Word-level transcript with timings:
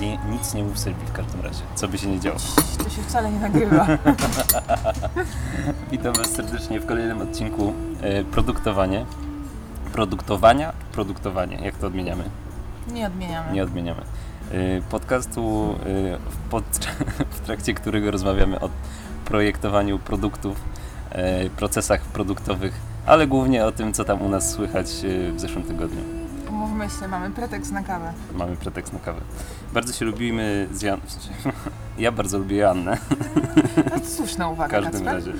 Nie, 0.00 0.18
nic 0.30 0.54
nie 0.54 0.64
mów 0.64 0.78
Sylwii 0.78 1.06
w 1.06 1.12
każdym 1.12 1.40
razie, 1.40 1.62
co 1.74 1.88
by 1.88 1.98
się 1.98 2.06
nie 2.06 2.20
działo. 2.20 2.38
To 2.84 2.90
się 2.90 3.02
wcale 3.02 3.32
nie 3.32 3.40
nagrywa. 3.40 3.86
Witam 5.90 6.12
Was 6.12 6.30
serdecznie 6.30 6.80
w 6.80 6.86
kolejnym 6.86 7.20
odcinku 7.20 7.72
e, 8.00 8.24
Produktowanie. 8.24 9.06
Produktowania? 9.92 10.72
Produktowanie, 10.92 11.56
jak 11.56 11.76
to 11.76 11.86
odmieniamy? 11.86 12.24
Nie 12.92 13.06
odmieniamy. 13.06 13.52
Nie 13.52 13.62
odmieniamy. 13.62 14.00
E, 14.52 14.80
Podcastu, 14.90 15.74
e, 15.80 15.84
w, 16.30 16.36
pod, 16.50 16.64
w 17.36 17.40
trakcie 17.40 17.74
którego 17.74 18.10
rozmawiamy 18.10 18.60
o 18.60 18.68
projektowaniu 19.24 19.98
produktów, 19.98 20.60
procesach 21.56 22.00
produktowych, 22.00 22.74
ale 23.06 23.26
głównie 23.26 23.66
o 23.66 23.72
tym, 23.72 23.92
co 23.92 24.04
tam 24.04 24.22
u 24.22 24.28
nas 24.28 24.50
słychać 24.50 24.86
w 25.32 25.40
zeszłym 25.40 25.64
tygodniu. 25.64 26.19
Umówmy 26.50 26.88
się, 27.00 27.08
mamy 27.08 27.30
pretekst 27.30 27.72
na 27.72 27.82
kawę. 27.82 28.12
Mamy 28.34 28.56
pretekst 28.56 28.92
na 28.92 28.98
kawę. 28.98 29.20
Bardzo 29.74 29.92
się 29.92 30.04
lubimy 30.04 30.68
z 30.72 30.82
Jan... 30.82 31.00
Ja 31.98 32.12
bardzo 32.12 32.38
lubię 32.38 32.56
Joannę. 32.56 32.98
To 34.00 34.06
słuszna 34.06 34.48
W 34.48 34.52
uwaga, 34.52 34.80
każdym 34.82 35.04
Kacper. 35.04 35.14
razie. 35.14 35.32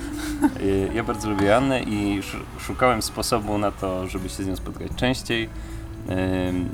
Y, 0.63 0.89
Ja 0.93 1.03
bardzo 1.03 1.29
lubię 1.29 1.45
Joannę 1.47 1.83
i 1.83 2.17
sz- 2.19 2.43
szukałem 2.59 3.01
sposobu 3.01 3.57
na 3.57 3.71
to, 3.71 4.07
żeby 4.07 4.29
się 4.29 4.43
z 4.43 4.47
nią 4.47 4.55
spotkać 4.55 4.91
częściej. 4.95 5.49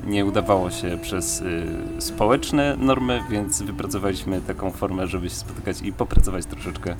Nie 0.06 0.24
udawało 0.24 0.70
się 0.70 0.98
przez 1.02 1.40
y, 1.40 1.66
społeczne 1.98 2.76
normy, 2.78 3.20
więc 3.30 3.62
wypracowaliśmy 3.62 4.40
taką 4.40 4.70
formę, 4.70 5.06
żeby 5.06 5.28
się 5.30 5.36
spotykać 5.36 5.82
i 5.82 5.92
popracować 5.92 6.46
troszeczkę 6.46 6.96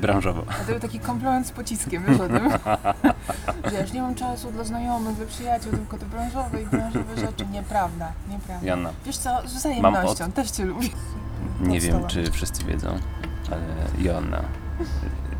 branżowo. 0.00 0.44
A 0.48 0.54
to 0.54 0.64
był 0.72 0.80
taki 0.80 1.00
komplement 1.00 1.46
z 1.46 1.50
pociskiem, 1.50 2.04
wiesz 2.08 2.20
o 2.20 2.28
tym? 2.28 2.50
Wiesz, 3.72 3.92
nie 3.92 4.02
mam 4.02 4.14
czasu 4.14 4.52
dla 4.52 4.64
znajomych, 4.64 5.16
dla 5.16 5.26
przyjaciół, 5.26 5.72
tylko 5.72 5.98
te 5.98 6.06
branżowe 6.06 6.62
i 6.62 6.66
branżowe 6.66 7.16
rzeczy. 7.16 7.46
Nieprawda, 7.52 8.12
nieprawda. 8.30 8.66
Joanna, 8.66 8.90
Wiesz 9.06 9.16
co, 9.16 9.48
z 9.48 9.54
wzajemnością, 9.54 10.32
też 10.32 10.50
Cię 10.50 10.64
lubię. 10.64 10.88
nie 11.60 11.80
wiem, 11.80 12.06
czy 12.06 12.30
wszyscy 12.30 12.64
wiedzą, 12.64 12.98
ale 13.50 13.62
Joanna 14.04 14.38
y, 14.38 14.44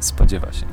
spodziewa 0.00 0.52
się. 0.52 0.66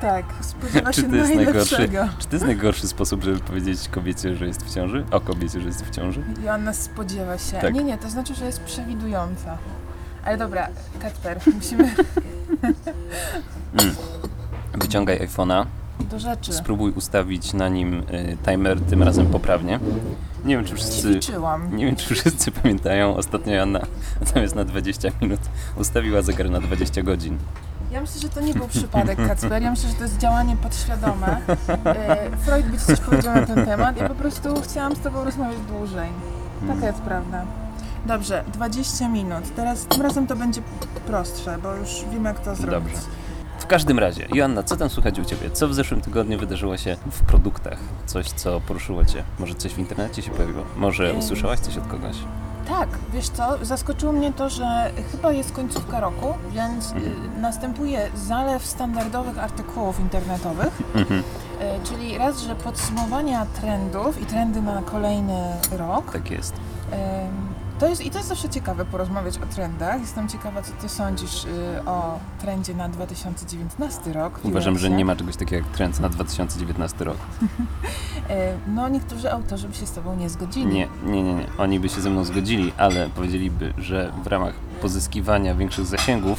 Tak, 0.00 0.24
spodziewa 0.40 0.92
Czy 0.92 1.00
się 1.00 1.10
to 1.10 1.16
jest 1.16 1.34
najlepszego. 1.34 2.08
Czy 2.18 2.26
to 2.26 2.36
jest 2.36 2.46
najgorszy 2.46 2.88
sposób, 2.88 3.22
żeby 3.22 3.38
powiedzieć 3.38 3.88
kobiecie, 3.88 4.36
że 4.36 4.46
jest 4.46 4.64
w 4.64 4.74
ciąży? 4.74 5.04
O 5.10 5.20
kobiecie, 5.20 5.60
że 5.60 5.66
jest 5.66 5.84
w 5.84 5.90
ciąży? 5.90 6.22
Joanna 6.42 6.72
spodziewa 6.72 7.38
się. 7.38 7.56
Tak. 7.56 7.74
Nie, 7.74 7.84
nie, 7.84 7.98
to 7.98 8.10
znaczy, 8.10 8.34
że 8.34 8.44
jest 8.44 8.60
przewidująca. 8.60 9.58
Ale 10.24 10.36
dobra, 10.36 10.68
Kacper, 11.00 11.40
musimy 11.54 11.94
Mm. 13.74 13.94
Wyciągaj 14.74 15.28
iPhone'a, 15.28 15.66
do 16.10 16.18
rzeczy. 16.18 16.52
spróbuj 16.52 16.92
ustawić 16.92 17.52
na 17.52 17.68
nim 17.68 17.94
y, 17.94 18.36
timer 18.46 18.80
tym 18.80 19.02
razem 19.02 19.26
poprawnie. 19.26 19.80
Nie 20.44 20.56
wiem, 20.56 20.64
czy 20.64 20.74
wszyscy, 20.74 21.20
Ćwiczyłam. 21.20 21.76
nie 21.76 21.86
wiem, 21.86 21.96
czy 21.96 22.14
wszyscy 22.14 22.50
pamiętają, 22.50 23.16
ostatnio 23.16 23.54
Joanna 23.54 23.80
zamiast 24.34 24.54
na 24.54 24.64
20 24.64 25.08
minut 25.22 25.40
ustawiła 25.76 26.22
zegar 26.22 26.50
na 26.50 26.60
20 26.60 27.02
godzin. 27.02 27.38
Ja 27.92 28.00
myślę, 28.00 28.20
że 28.20 28.28
to 28.28 28.40
nie 28.40 28.54
był 28.54 28.68
przypadek, 28.68 29.26
Kacper. 29.28 29.62
Ja 29.62 29.70
myślę, 29.70 29.88
że 29.88 29.94
to 29.94 30.02
jest 30.02 30.18
działanie 30.18 30.56
podświadome. 30.56 31.40
E, 31.84 32.36
Freud 32.36 32.66
by 32.66 32.78
ci 32.78 32.84
coś 32.84 33.00
powiedział 33.00 33.34
na 33.34 33.46
ten 33.46 33.66
temat. 33.66 33.96
Ja 33.96 34.08
po 34.08 34.14
prostu 34.14 34.48
chciałam 34.62 34.96
z 34.96 35.00
tobą 35.00 35.24
rozmawiać 35.24 35.58
dłużej. 35.68 36.08
Taka 36.68 36.86
jest 36.86 37.00
prawda. 37.00 37.44
Dobrze, 38.06 38.44
20 38.52 39.08
minut. 39.08 39.44
Teraz 39.56 39.86
tym 39.86 40.02
razem 40.02 40.26
to 40.26 40.36
będzie 40.36 40.62
prostsze, 41.06 41.58
bo 41.62 41.74
już 41.74 42.04
wiem 42.12 42.24
jak 42.24 42.40
to 42.40 42.54
zrobić. 42.54 42.92
Dobrze. 42.92 43.06
W 43.58 43.66
każdym 43.66 43.98
razie, 43.98 44.26
Joanna, 44.34 44.62
co 44.62 44.76
tam 44.76 44.90
słychać 44.90 45.18
u 45.18 45.24
Ciebie? 45.24 45.50
Co 45.50 45.68
w 45.68 45.74
zeszłym 45.74 46.00
tygodniu 46.00 46.38
wydarzyło 46.38 46.76
się 46.76 46.96
w 47.10 47.20
produktach? 47.22 47.78
Coś, 48.06 48.30
co 48.30 48.60
poruszyło 48.60 49.04
Cię? 49.04 49.22
Może 49.38 49.54
coś 49.54 49.74
w 49.74 49.78
internecie 49.78 50.22
się 50.22 50.30
pojawiło? 50.30 50.62
Może 50.76 51.14
usłyszałaś 51.14 51.58
coś 51.58 51.76
od 51.76 51.86
kogoś? 51.86 52.16
Tak, 52.68 52.88
wiesz 53.12 53.28
co, 53.28 53.58
zaskoczyło 53.64 54.12
mnie 54.12 54.32
to, 54.32 54.50
że 54.50 54.90
chyba 55.12 55.32
jest 55.32 55.52
końcówka 55.52 56.00
roku, 56.00 56.34
więc 56.52 56.90
y, 56.90 56.94
następuje 57.40 58.08
zalew 58.16 58.66
standardowych 58.66 59.38
artykułów 59.38 60.00
internetowych, 60.00 60.82
Mhm. 60.94 61.22
e, 61.60 61.80
czyli 61.84 62.18
raz, 62.18 62.40
że 62.40 62.54
podsumowania 62.54 63.46
trendów 63.60 64.22
i 64.22 64.26
trendy 64.26 64.62
na 64.62 64.82
kolejny 64.82 65.42
rok. 65.78 66.12
Tak 66.12 66.30
jest. 66.30 66.54
To 67.84 67.88
jest, 67.88 68.06
I 68.06 68.10
to 68.10 68.18
jest 68.18 68.28
zawsze 68.28 68.48
ciekawe 68.48 68.84
porozmawiać 68.84 69.38
o 69.38 69.46
trendach. 69.54 70.00
Jestem 70.00 70.28
ciekawa, 70.28 70.62
co 70.62 70.72
ty 70.72 70.88
sądzisz 70.88 71.44
y, 71.44 71.48
o 71.86 72.18
trendzie 72.40 72.74
na 72.74 72.88
2019 72.88 74.12
rok. 74.12 74.40
Uważam, 74.42 74.78
że 74.78 74.90
nie 74.90 75.04
ma 75.04 75.16
czegoś 75.16 75.36
takiego 75.36 75.66
jak 75.66 75.76
trend 75.76 76.00
na 76.00 76.08
2019 76.08 77.04
rok. 77.04 77.16
E, 78.28 78.54
No, 78.74 78.88
niektórzy 78.88 79.32
autorzy 79.32 79.68
by 79.68 79.74
się 79.74 79.86
z 79.86 79.92
tobą 79.92 80.16
nie 80.16 80.30
zgodzili. 80.30 80.66
Nie, 80.66 80.88
nie, 81.06 81.22
nie, 81.22 81.34
nie. 81.34 81.46
Oni 81.58 81.80
by 81.80 81.88
się 81.88 82.00
ze 82.00 82.10
mną 82.10 82.24
zgodzili, 82.24 82.72
ale 82.78 83.08
powiedzieliby, 83.08 83.74
że 83.78 84.12
w 84.22 84.26
ramach 84.26 84.54
pozyskiwania 84.80 85.54
większych 85.54 85.86
zasięgów 85.86 86.38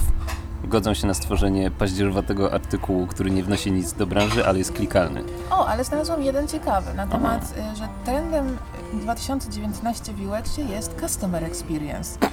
godzą 0.67 0.93
się 0.93 1.07
na 1.07 1.13
stworzenie 1.13 1.71
paździerowatego 1.71 2.53
artykułu, 2.53 3.07
który 3.07 3.31
nie 3.31 3.43
wnosi 3.43 3.71
nic 3.71 3.93
do 3.93 4.07
branży, 4.07 4.45
ale 4.47 4.57
jest 4.57 4.71
klikalny. 4.71 5.23
O, 5.51 5.67
ale 5.67 5.83
znalazłam 5.83 6.23
jeden 6.23 6.47
ciekawy 6.47 6.93
na 6.93 7.07
temat, 7.07 7.53
y, 7.73 7.75
że 7.75 7.87
trendem 8.05 8.57
2019 8.93 10.13
w 10.13 10.19
jest 10.69 10.95
Customer 11.01 11.43
Experience. 11.43 12.19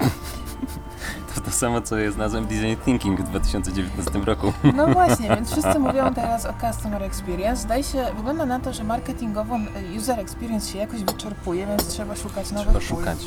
To 1.35 1.41
to 1.41 1.51
samo, 1.51 1.81
co 1.81 1.97
jest 1.97 2.19
nazwą 2.19 2.45
Design 2.45 2.77
Thinking 2.85 3.21
w 3.21 3.25
2019 3.29 4.19
roku. 4.19 4.53
No 4.75 4.87
właśnie, 4.87 5.29
więc 5.29 5.51
wszyscy 5.53 5.79
mówią 5.79 6.15
teraz 6.15 6.47
o 6.47 6.53
Customer 6.61 7.03
Experience. 7.03 7.63
Zdaje 7.63 7.83
się, 7.83 8.05
wygląda 8.17 8.47
na 8.47 8.61
to, 8.61 8.73
że 8.73 8.85
marketingowo 8.85 9.57
y, 9.57 9.99
User 9.99 10.21
Experience 10.21 10.73
się 10.73 10.79
jakoś 10.79 11.01
wyczerpuje, 11.05 11.67
więc 11.67 11.87
trzeba 11.89 12.17
szukać 12.17 12.51
nowych 12.51 12.83
Trzeba 12.83 12.89
pól. 12.89 12.99
szukać. 12.99 13.19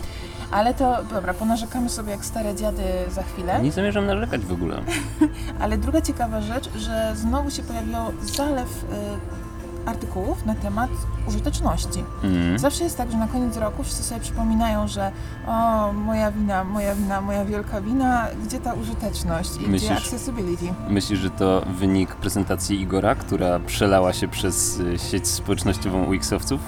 Ale 0.52 0.74
to, 0.74 1.03
dobra, 1.03 1.34
ponarzekamy 1.34 1.90
sobie 1.90 2.12
jak 2.12 2.25
stare 2.25 2.56
dziady 2.56 2.84
za 3.09 3.24
chwilę. 3.24 3.62
Nie 3.62 3.72
zamierzam 3.72 4.06
narzekać 4.06 4.41
w 4.41 4.53
ogóle. 4.53 4.81
Ale 5.62 5.78
druga 5.78 6.02
ciekawa 6.02 6.41
rzecz, 6.41 6.69
że 6.78 7.12
znowu 7.16 7.52
się 7.52 7.64
pojawił 7.64 7.96
zalew 8.22 8.69
y, 8.84 9.44
artykułów 9.85 10.46
na 10.46 10.56
temat 10.56 10.90
użyteczności. 11.28 12.03
Mm. 12.23 12.59
Zawsze 12.59 12.84
jest 12.84 12.97
tak, 12.97 13.12
że 13.12 13.18
na 13.18 13.28
koniec 13.28 13.57
roku 13.57 13.84
wszyscy 13.84 14.03
sobie 14.03 14.22
przypominają, 14.22 14.88
że 14.88 15.12
o, 15.47 15.94
moja 15.94 16.31
wina, 16.31 16.63
moja 16.63 16.96
wina, 16.96 17.22
moja 17.22 17.46
wielka 17.46 17.81
wina, 17.81 18.28
gdzie 18.46 18.59
ta 18.59 18.73
użyteczność 18.73 19.56
i 19.56 19.59
Myślisz- 19.59 19.85
gdzie 19.85 19.97
accessibility? 19.97 20.73
Myślisz, 20.90 21.19
że 21.19 21.29
to 21.29 21.62
wynik 21.79 22.16
prezentacji 22.16 22.81
Igora, 22.81 23.16
która 23.16 23.59
przelała 23.59 24.13
się 24.13 24.28
przez 24.28 24.79
y, 24.79 25.00
sieć 25.00 25.28
społecznościową 25.28 26.06
UX-owców? 26.06 26.59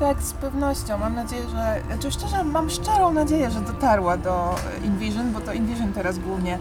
Tak, 0.00 0.22
z 0.22 0.32
pewnością. 0.32 0.98
Mam 0.98 1.14
nadzieję, 1.14 1.42
że, 1.48 1.80
znaczy 1.86 2.10
szczerze, 2.10 2.44
mam 2.44 2.70
szczerą 2.70 3.12
nadzieję, 3.12 3.50
że 3.50 3.60
dotarła 3.60 4.16
do 4.16 4.54
InVision, 4.84 5.32
bo 5.32 5.40
to 5.40 5.52
InVision 5.52 5.92
teraz 5.92 6.18
głównie 6.18 6.58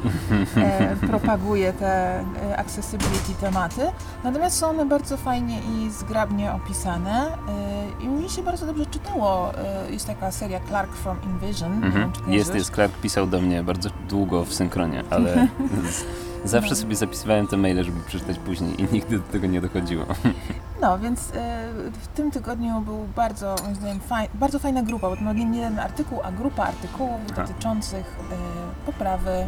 e, 0.58 0.96
propaguje 1.08 1.74
te 1.74 2.20
e, 2.20 2.58
accessibility 2.58 3.34
tematy. 3.42 3.82
Natomiast 4.24 4.58
są 4.58 4.70
one 4.70 4.86
bardzo 4.86 5.18
fajnie 5.18 5.60
i 5.60 5.90
zgrabnie 5.98 6.54
opisane 6.54 7.38
e, 8.00 8.04
i 8.04 8.08
mi 8.08 8.30
się 8.30 8.44
bardzo 8.44 8.66
dobrze 8.66 8.86
czytało. 8.86 9.58
E, 9.58 9.92
jest 9.92 10.08
taka 10.08 10.32
seria 10.32 10.60
Clark 10.68 10.94
from 10.94 11.18
InVision. 11.24 11.84
Mhm. 11.84 12.12
Jest, 12.28 12.56
jest. 12.56 12.72
Clark 12.72 12.94
pisał 12.94 13.28
do 13.28 13.42
mnie 13.42 13.64
bardzo 13.64 13.90
długo 14.10 14.46
w 14.46 14.54
synchronie, 14.54 15.04
ale 15.10 15.48
zawsze 16.46 16.76
sobie 16.76 16.96
zapisywałem 16.96 17.48
te 17.48 17.58
maile, 17.58 17.84
żeby 17.84 18.02
przeczytać 18.02 18.40
później 18.40 18.82
i 18.82 18.88
nigdy 18.94 19.18
do 19.20 19.24
tego 19.24 19.48
nie 19.48 19.62
dochodziło. 19.62 20.06
No, 20.82 21.00
więc 21.00 21.32
e, 21.36 21.70
w 22.02 22.08
tym 22.08 22.32
tygodniu 22.32 22.82
był 22.82 23.08
bardzo, 23.16 23.56
moim 23.64 23.76
zdaniem, 23.76 24.00
faj, 24.00 24.30
bardzo 24.34 24.60
fajna 24.60 24.84
grupa, 24.84 25.10
bo 25.10 25.16
to 25.16 25.34
nie 25.34 25.60
jeden 25.60 25.80
artykuł, 25.80 26.20
a 26.24 26.32
grupa 26.32 26.64
artykułów 26.64 27.22
Aha. 27.32 27.42
dotyczących 27.42 28.16
poprawy 28.86 29.48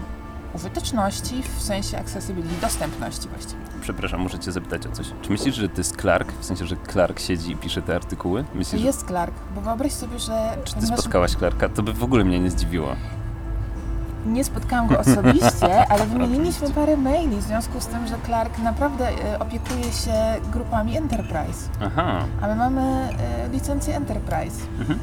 użyteczności 0.54 1.44
w 1.58 1.62
sensie 1.62 1.98
accessibility, 1.98 2.62
dostępności 2.62 3.30
właściwie. 3.30 3.62
Przepraszam, 3.82 4.22
muszę 4.22 4.40
cię 4.40 4.52
zapytać 4.52 4.88
o 4.88 4.92
coś. 4.92 5.08
Czy 5.22 5.32
myślisz, 5.32 5.56
że 5.56 5.70
to 5.70 5.78
jest 5.78 6.02
Clark? 6.02 6.32
W 6.40 6.46
sensie, 6.46 6.66
że 6.66 6.76
Clark 6.92 7.20
siedzi 7.20 7.52
i 7.52 7.56
pisze 7.56 7.82
te 7.82 7.96
artykuły? 7.96 8.46
Myślisz, 8.56 8.82
że... 8.82 8.88
Jest 8.88 9.08
Clark, 9.08 9.34
bo 9.56 9.62
wyobraź 9.62 9.92
sobie, 9.92 10.20
że 10.20 10.58
Czy 10.64 10.74
ty 10.74 10.80
ponieważ 10.80 11.00
spotkałaś 11.00 11.32
Clarka? 11.32 11.70
To 11.70 11.84
by 11.84 11.94
w 11.94 12.04
ogóle 12.04 12.24
mnie 12.26 12.40
nie 12.40 12.52
zdziwiło. 12.52 12.96
nie 14.26 14.44
spotkałam 14.44 14.88
go 14.88 15.00
osobiście, 15.00 15.86
ale 15.92 16.06
wymieniliśmy 16.08 16.70
parę 16.70 16.98
maili 16.98 17.38
w 17.38 17.42
związku 17.42 17.82
z 17.82 17.88
tym, 17.88 18.08
że 18.08 18.16
Clark 18.26 18.58
naprawdę 18.60 19.10
e, 19.10 19.40
opiekuje 19.40 19.84
się 19.84 20.14
grupami 20.52 20.98
Enterprise, 20.98 21.70
Aha. 21.82 22.26
a 22.42 22.48
my 22.48 22.56
mamy 22.56 22.82
e, 22.82 23.50
licencję 23.52 23.96
Enterprise. 23.96 24.62
Mhm. 24.80 25.00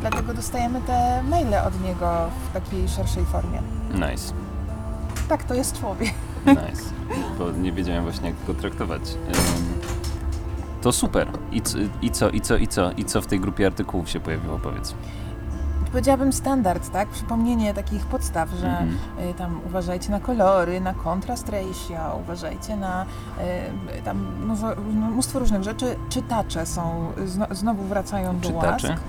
Dlatego 0.00 0.34
dostajemy 0.34 0.80
te 0.80 1.22
maile 1.22 1.54
od 1.66 1.82
niego 1.82 2.30
w 2.50 2.52
takiej 2.54 2.88
szerszej 2.88 3.24
formie. 3.24 3.62
Nice. 3.94 4.34
Tak, 5.28 5.44
to 5.44 5.54
jest 5.54 5.80
człowiek. 5.80 6.14
Nice. 6.46 6.82
Bo 7.38 7.50
nie 7.50 7.72
wiedziałem 7.72 8.02
właśnie, 8.04 8.28
jak 8.28 8.36
go 8.46 8.54
traktować. 8.54 9.02
To 10.82 10.92
super. 10.92 11.28
I, 11.52 11.62
I 12.02 12.10
co, 12.10 12.30
i 12.30 12.40
co, 12.40 12.56
i 12.56 12.68
co? 12.68 12.90
I 12.92 13.04
co 13.04 13.22
w 13.22 13.26
tej 13.26 13.40
grupie 13.40 13.66
artykułów 13.66 14.10
się 14.10 14.20
pojawiło, 14.20 14.58
powiedz? 14.58 14.94
Powiedziałabym 15.90 16.32
standard, 16.32 16.90
tak? 16.90 17.08
Przypomnienie 17.08 17.74
takich 17.74 18.06
podstaw, 18.06 18.48
że 18.50 18.66
Mhm. 18.68 18.98
y, 19.30 19.34
tam 19.34 19.60
uważajcie 19.66 20.10
na 20.10 20.20
kolory, 20.20 20.80
na 20.80 20.94
kontrast 20.94 21.48
ratio, 21.48 22.18
uważajcie 22.20 22.76
na 22.76 23.04
y, 23.98 24.02
tam 24.02 24.26
mnóstwo, 24.44 24.68
mnóstwo 24.92 25.38
różnych 25.38 25.62
rzeczy. 25.62 25.96
Czytacze 26.08 26.66
są, 26.66 27.12
zno, 27.26 27.46
znowu 27.50 27.82
wracają 27.84 28.38
do 28.40 28.48
Czytacze? 28.48 28.88
łask. 28.88 29.02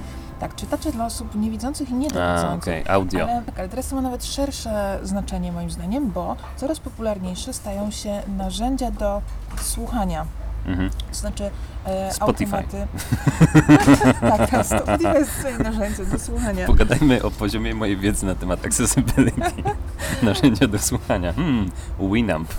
Tak, 0.48 0.56
czytacze 0.56 0.92
dla 0.92 1.06
osób 1.06 1.36
niewidzących 1.36 1.90
i 1.90 1.94
niedowidzących. 1.94 2.64
okej, 2.64 2.84
audio. 2.88 3.24
Ale, 3.30 3.42
tak, 3.42 3.60
ale 3.60 3.70
teraz 3.70 3.88
to 3.88 3.96
ma 3.96 4.02
nawet 4.02 4.26
szersze 4.26 5.00
znaczenie 5.04 5.52
moim 5.52 5.72
zdaniem, 5.72 6.12
bo 6.12 6.36
coraz 6.58 6.80
popularniejsze 6.80 7.54
stają 7.54 7.92
się 7.92 8.22
narzędzia 8.38 8.92
do 8.92 9.22
słuchania. 9.62 10.26
Mhm. 10.66 10.90
To 10.90 11.16
znaczy 11.16 11.50
e, 11.86 12.14
Spotify. 12.14 12.58
automaty. 12.58 12.88
tak, 14.38 14.50
teraz 14.50 14.68
Spotify 14.68 15.14
jest 15.20 15.32
swoje 15.32 15.58
narzędzie 15.58 16.06
do 16.06 16.20
słuchania. 16.20 16.68
Pogadajmy 16.68 17.24
o 17.24 17.32
poziomie 17.32 17.76
mojej 17.76 17.98
wiedzy 17.98 18.26
na 18.26 18.36
temat 18.36 18.66
accessibility. 18.66 19.42
Narzędzia 20.24 20.68
do 20.68 20.80
słuchania. 20.80 21.34
Hmm, 21.34 21.72
Winamp. 22.00 22.54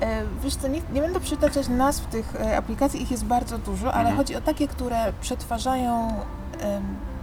E, 0.00 0.22
wiesz 0.44 0.56
co, 0.56 0.68
nie, 0.68 0.80
nie 0.92 1.00
będę 1.00 1.20
przytaczać 1.20 1.68
nazw 1.68 2.06
tych 2.06 2.36
e, 2.36 2.56
aplikacji, 2.56 3.02
ich 3.02 3.10
jest 3.10 3.24
bardzo 3.24 3.58
dużo, 3.58 3.86
ale 3.92 4.00
Mhm. 4.00 4.16
chodzi 4.16 4.36
o 4.36 4.40
takie, 4.40 4.68
które 4.68 5.12
przetwarzają 5.20 6.12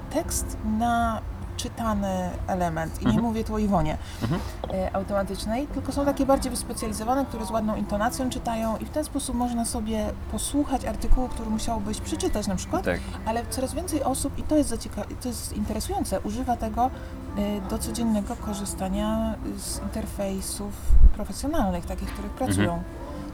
tekst 0.10 0.58
na 0.80 1.22
czytany 1.58 2.30
element. 2.48 3.02
I 3.02 3.06
nie 3.06 3.10
Mhm. 3.12 3.26
mówię 3.26 3.44
tu 3.44 3.54
o 3.56 3.58
Iwonie 3.60 3.98
Mhm. 4.22 4.42
e, 4.74 4.96
automatycznej, 4.96 5.68
tylko 5.68 5.92
są 5.92 6.06
takie 6.06 6.26
bardziej 6.26 6.50
wyspecjalizowane, 6.52 7.26
które 7.26 7.46
z 7.46 7.52
ładną 7.52 7.76
intonacją 7.76 8.30
czytają 8.30 8.78
i 8.78 8.86
w 8.86 8.90
ten 8.90 9.04
sposób 9.04 9.36
można 9.36 9.66
sobie 9.66 10.06
posłuchać 10.32 10.86
artykułu, 10.86 11.28
który 11.28 11.50
musiałbyś 11.50 12.02
przeczytać 12.02 12.48
na 12.48 12.56
przykład, 12.56 12.86
Tak. 12.86 13.00
ale 13.26 13.46
coraz 13.50 13.74
więcej 13.74 14.04
osób, 14.04 14.38
i 14.40 14.44
to 14.44 14.56
jest, 14.56 14.70
zacieka- 14.74 15.06
to 15.22 15.28
jest 15.28 15.54
interesujące, 15.54 16.20
używa 16.20 16.58
tego 16.58 16.90
y, 17.38 17.62
do 17.70 17.78
codziennego 17.80 18.36
korzystania 18.36 19.36
z 19.58 19.80
interfejsów 19.82 20.74
profesjonalnych, 21.16 21.86
takich, 21.86 22.10
w 22.10 22.14
których 22.14 22.32
pracują. 22.32 22.84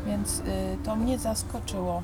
Więc 0.06 0.40
y, 0.40 0.44
to 0.86 0.96
mnie 0.96 1.20
zaskoczyło. 1.20 2.02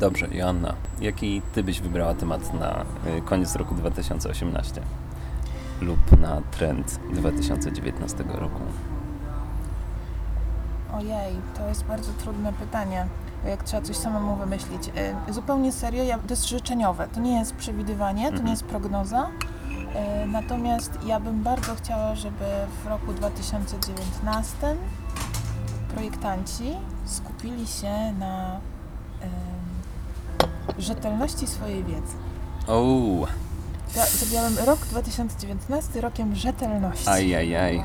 Dobrze, 0.00 0.28
Joanna, 0.32 0.74
jaki 1.00 1.42
ty 1.54 1.62
byś 1.64 1.80
wybrała 1.80 2.14
temat 2.14 2.54
na 2.54 2.84
y, 3.18 3.22
koniec 3.22 3.56
roku 3.56 3.74
2018 3.74 4.80
lub 5.80 6.20
na 6.20 6.40
trend 6.50 7.00
2019 7.12 8.24
roku? 8.28 8.60
Ojej, 10.94 11.36
to 11.56 11.68
jest 11.68 11.84
bardzo 11.84 12.12
trudne 12.12 12.52
pytanie, 12.52 13.06
jak 13.46 13.62
trzeba 13.62 13.82
coś 13.82 13.96
samemu 13.96 14.36
wymyślić. 14.36 14.88
Y, 15.28 15.32
Zupełnie 15.32 15.72
serio, 15.72 16.04
ja, 16.04 16.18
to 16.18 16.30
jest 16.30 16.48
życzeniowe, 16.48 17.08
to 17.14 17.20
nie 17.20 17.38
jest 17.38 17.54
przewidywanie, 17.54 18.22
to 18.22 18.28
Mhm. 18.28 18.44
nie 18.44 18.50
jest 18.50 18.64
prognoza. 18.64 19.26
Y, 20.24 20.26
Natomiast 20.26 20.98
ja 21.06 21.20
bym 21.20 21.42
bardzo 21.42 21.74
chciała, 21.74 22.14
żeby 22.14 22.44
w 22.84 22.86
roku 22.86 23.12
2019 23.12 24.76
projektanci 25.94 26.72
skupili 27.04 27.66
się 27.66 28.12
na 28.18 28.60
rzetelności 30.78 31.46
swojej 31.46 31.84
wiedzy. 31.84 32.16
O, 32.66 32.82
Ja 33.96 34.06
zrobiłam 34.06 34.66
rok 34.66 34.78
2019 34.86 36.00
rokiem 36.00 36.34
rzetelności. 36.34 37.08
ajajaj. 37.08 37.82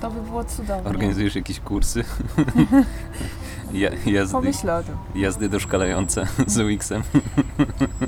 To 0.00 0.10
by 0.10 0.20
było 0.20 0.44
cudowne. 0.44 0.90
Organizujesz 0.90 1.34
jakieś 1.36 1.60
kursy? 1.60 2.04
Ja, 3.72 3.90
jazdy, 4.06 4.32
Pomyślę 4.32 4.76
o 4.76 4.82
tym. 4.82 4.96
jazdy 5.14 5.48
doszkalające 5.48 6.26
z 6.46 6.58
UX-em. 6.58 7.02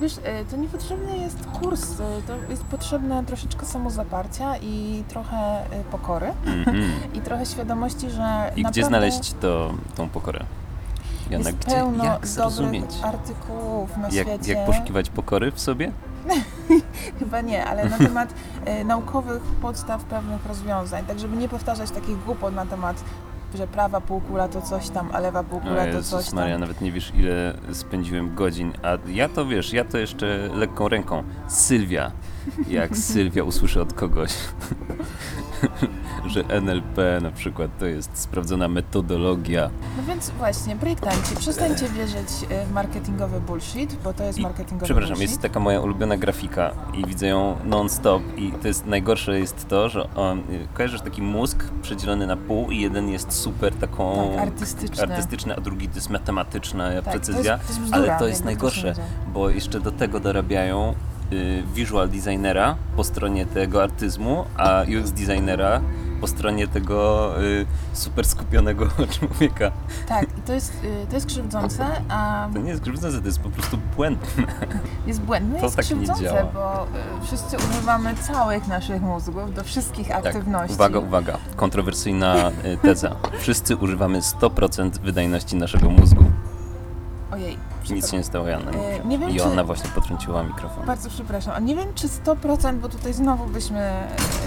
Wiesz, 0.00 0.18
e, 0.24 0.44
to 0.44 0.56
niepotrzebny 0.56 1.16
jest 1.18 1.38
kurs, 1.46 2.00
e, 2.00 2.22
to 2.26 2.32
jest 2.50 2.64
potrzebne 2.64 3.24
troszeczkę 3.24 3.66
samozaparcia 3.66 4.56
i 4.56 5.04
trochę 5.08 5.36
e, 5.36 5.84
pokory 5.90 6.32
Mhm. 6.46 6.92
i 7.14 7.20
trochę 7.20 7.46
świadomości, 7.46 8.10
że 8.10 8.16
I 8.16 8.62
naprawdę 8.62 8.70
gdzie 8.70 8.84
znaleźć 8.84 9.34
to, 9.40 9.74
tą 9.94 10.08
pokorę? 10.08 10.44
Joanna, 11.30 11.48
jest 11.50 11.58
gdzie, 11.66 11.74
pełno 11.76 12.04
jak 12.04 12.26
zrozumieć? 12.26 12.90
artykułów 13.02 13.96
na 13.96 14.08
Jak, 14.08 14.28
świecie. 14.28 14.52
jak 14.52 14.66
poszukiwać 14.66 15.10
pokory 15.10 15.50
w 15.52 15.60
sobie? 15.60 15.92
Chyba 17.18 17.40
nie, 17.40 17.64
ale 17.64 17.88
na 17.88 17.98
temat 17.98 18.34
e, 18.64 18.84
naukowych 18.84 19.42
podstaw 19.42 20.04
pewnych 20.04 20.46
rozwiązań, 20.46 21.04
tak 21.04 21.18
żeby 21.18 21.36
nie 21.36 21.48
powtarzać 21.48 21.90
takich 21.90 22.24
głupot 22.24 22.54
na 22.54 22.66
temat, 22.66 23.04
że 23.54 23.66
prawa 23.66 24.00
półkula 24.00 24.48
to 24.48 24.62
coś 24.62 24.88
tam, 24.90 25.08
a 25.12 25.20
lewa 25.20 25.40
O 25.40 25.44
półkula 25.44 25.84
to 25.86 25.92
coś 25.92 25.94
Jezus 25.94 26.26
tam. 26.26 26.34
Maria, 26.34 26.58
nawet 26.58 26.80
nie 26.80 26.92
wiesz 26.92 27.12
ile 27.14 27.54
spędziłem 27.72 28.34
godzin, 28.34 28.72
a 28.82 29.10
ja 29.10 29.28
to 29.28 29.46
wiesz, 29.46 29.72
ja 29.72 29.84
to 29.84 29.98
jeszcze 29.98 30.48
lekką 30.54 30.88
ręką. 30.88 31.22
Sylwia, 31.48 32.10
jak 32.68 32.96
Sylwia 32.96 33.44
usłyszy 33.44 33.80
od 33.82 33.92
kogoś, 33.92 34.32
że 36.26 36.44
NLP 36.48 37.20
na 37.22 37.30
przykład 37.30 37.70
to 37.78 37.86
jest 37.86 38.10
sprawdzona 38.18 38.68
metodologia. 38.68 39.70
No 39.96 40.02
więc 40.08 40.30
właśnie, 40.30 40.76
projektanci, 40.76 41.36
przestańcie 41.36 41.88
wierzyć 41.88 42.28
e, 42.50 42.66
w 42.66 42.72
marketingowy 42.72 43.40
bullshit, 43.40 43.96
bo 44.04 44.12
to 44.14 44.24
jest 44.24 44.38
I- 44.38 44.42
marketingowy 44.42 44.84
Przepraszam, 44.84 45.14
bullshit. 45.14 45.30
jest 45.30 45.42
taka 45.42 45.60
moja 45.60 45.80
ulubiona 45.80 46.16
grafika 46.16 46.70
i 46.94 47.06
widzę 47.06 47.26
ją 47.26 47.56
non-stop 47.64 48.22
i 48.36 48.52
to 48.52 48.68
jest 48.68 48.86
najgorsze 48.86 49.38
jest 49.40 49.68
to, 49.68 49.88
że 49.88 50.14
on, 50.14 50.38
y, 50.38 50.68
kojarzysz 50.74 51.00
taki 51.00 51.22
mózg 51.22 51.64
przedzielony 51.82 52.26
na 52.26 52.36
pół 52.36 52.70
i 52.70 52.80
jeden 52.80 53.08
jest 53.08 53.32
super 53.32 53.74
taką 53.74 54.30
Tak, 54.36 54.48
artystyczny. 54.48 55.02
artystyczny, 55.02 55.56
a 55.56 55.60
drugi 55.60 55.88
to 55.88 55.94
jest 55.94 56.10
matematyczna 56.10 56.90
Tak, 57.02 57.04
precyzja. 57.14 57.58
To 57.58 57.62
jest, 57.62 57.66
to 57.66 57.72
jest 57.72 57.80
bzdura, 57.80 57.98
ale 58.10 58.18
to 58.18 58.26
jest 58.28 58.44
najgorsze, 58.44 58.94
bo 59.34 59.50
jeszcze 59.50 59.80
do 59.80 59.90
tego 59.92 60.20
dorabiają 60.20 60.94
y, 61.32 61.62
visual 61.74 62.08
designera 62.08 62.76
po 62.96 63.04
stronie 63.04 63.46
tego 63.46 63.82
artyzmu, 63.82 64.44
a 64.56 64.82
UX 65.00 65.10
designera 65.10 65.80
po 66.20 66.26
stronie 66.26 66.68
tego 66.68 67.30
y, 67.42 67.66
super 67.92 68.24
skupionego 68.26 68.86
człowieka. 69.18 69.70
Tak, 70.08 70.38
i 70.38 70.42
to 70.42 70.52
jest, 70.52 70.72
y, 70.84 71.06
to 71.08 71.14
jest 71.14 71.26
krzywdzące, 71.26 71.86
a 72.08 72.48
To 72.52 72.58
nie 72.58 72.70
jest 72.70 72.82
krzywdzące, 72.82 73.20
to 73.20 73.26
jest 73.26 73.40
po 73.40 73.50
prostu 73.50 73.78
błędne. 73.96 74.26
jest 75.06 75.20
błędne, 75.20 75.58
To 75.58 75.64
jest 75.64 75.76
tak 75.76 75.84
krzywdzące, 75.84 76.46
bo 76.54 76.82
y, 77.22 77.26
wszyscy 77.26 77.56
używamy 77.56 78.14
całych 78.14 78.66
naszych 78.68 79.02
mózgów 79.02 79.54
do 79.54 79.64
wszystkich 79.64 80.08
Tak, 80.08 80.26
aktywności. 80.26 80.74
uwaga, 80.74 80.98
uwaga, 80.98 81.38
kontrowersyjna 81.56 82.50
y, 82.64 82.76
teza. 82.82 83.16
Wszyscy 83.40 83.76
używamy 83.76 84.20
100% 84.20 84.90
wydajności 84.98 85.56
naszego 85.56 85.90
mózgu. 85.90 86.24
Ojej, 87.32 87.58
Nic 87.90 88.10
się 88.10 88.16
nie 88.16 88.24
stało, 88.24 88.48
Joanna. 88.48 88.70
Y, 88.70 88.74
nie 89.08 89.18
wiem, 89.18 89.30
I 89.30 89.36
czy- 89.36 89.44
ona 89.44 89.64
właśnie 89.64 89.90
potrąciła 89.90 90.42
mikrofon. 90.42 90.86
bardzo 90.86 91.08
przepraszam, 91.10 91.54
a 91.56 91.58
nie 91.60 91.76
wiem 91.76 91.88
czy 91.94 92.08
100%, 92.08 92.78
bo 92.80 92.88
tutaj 92.88 93.12
znowu 93.14 93.46
byśmy 93.46 93.90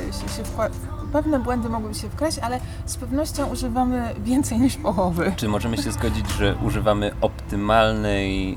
się, 0.05 0.29
się 0.37 0.43
wkła- 0.43 0.69
pewne 1.13 1.39
błędy 1.39 1.69
mogłyby 1.69 1.95
się 1.95 2.09
wkraść, 2.09 2.39
ale 2.39 2.59
z 2.85 2.97
pewnością 2.97 3.47
używamy 3.47 4.13
więcej 4.23 4.59
niż 4.59 4.75
połowy. 4.77 5.33
Czy 5.35 5.47
możemy 5.47 5.77
się 5.77 5.91
zgodzić, 5.91 6.29
że 6.31 6.55
używamy 6.65 7.11
optymalnej 7.21 8.53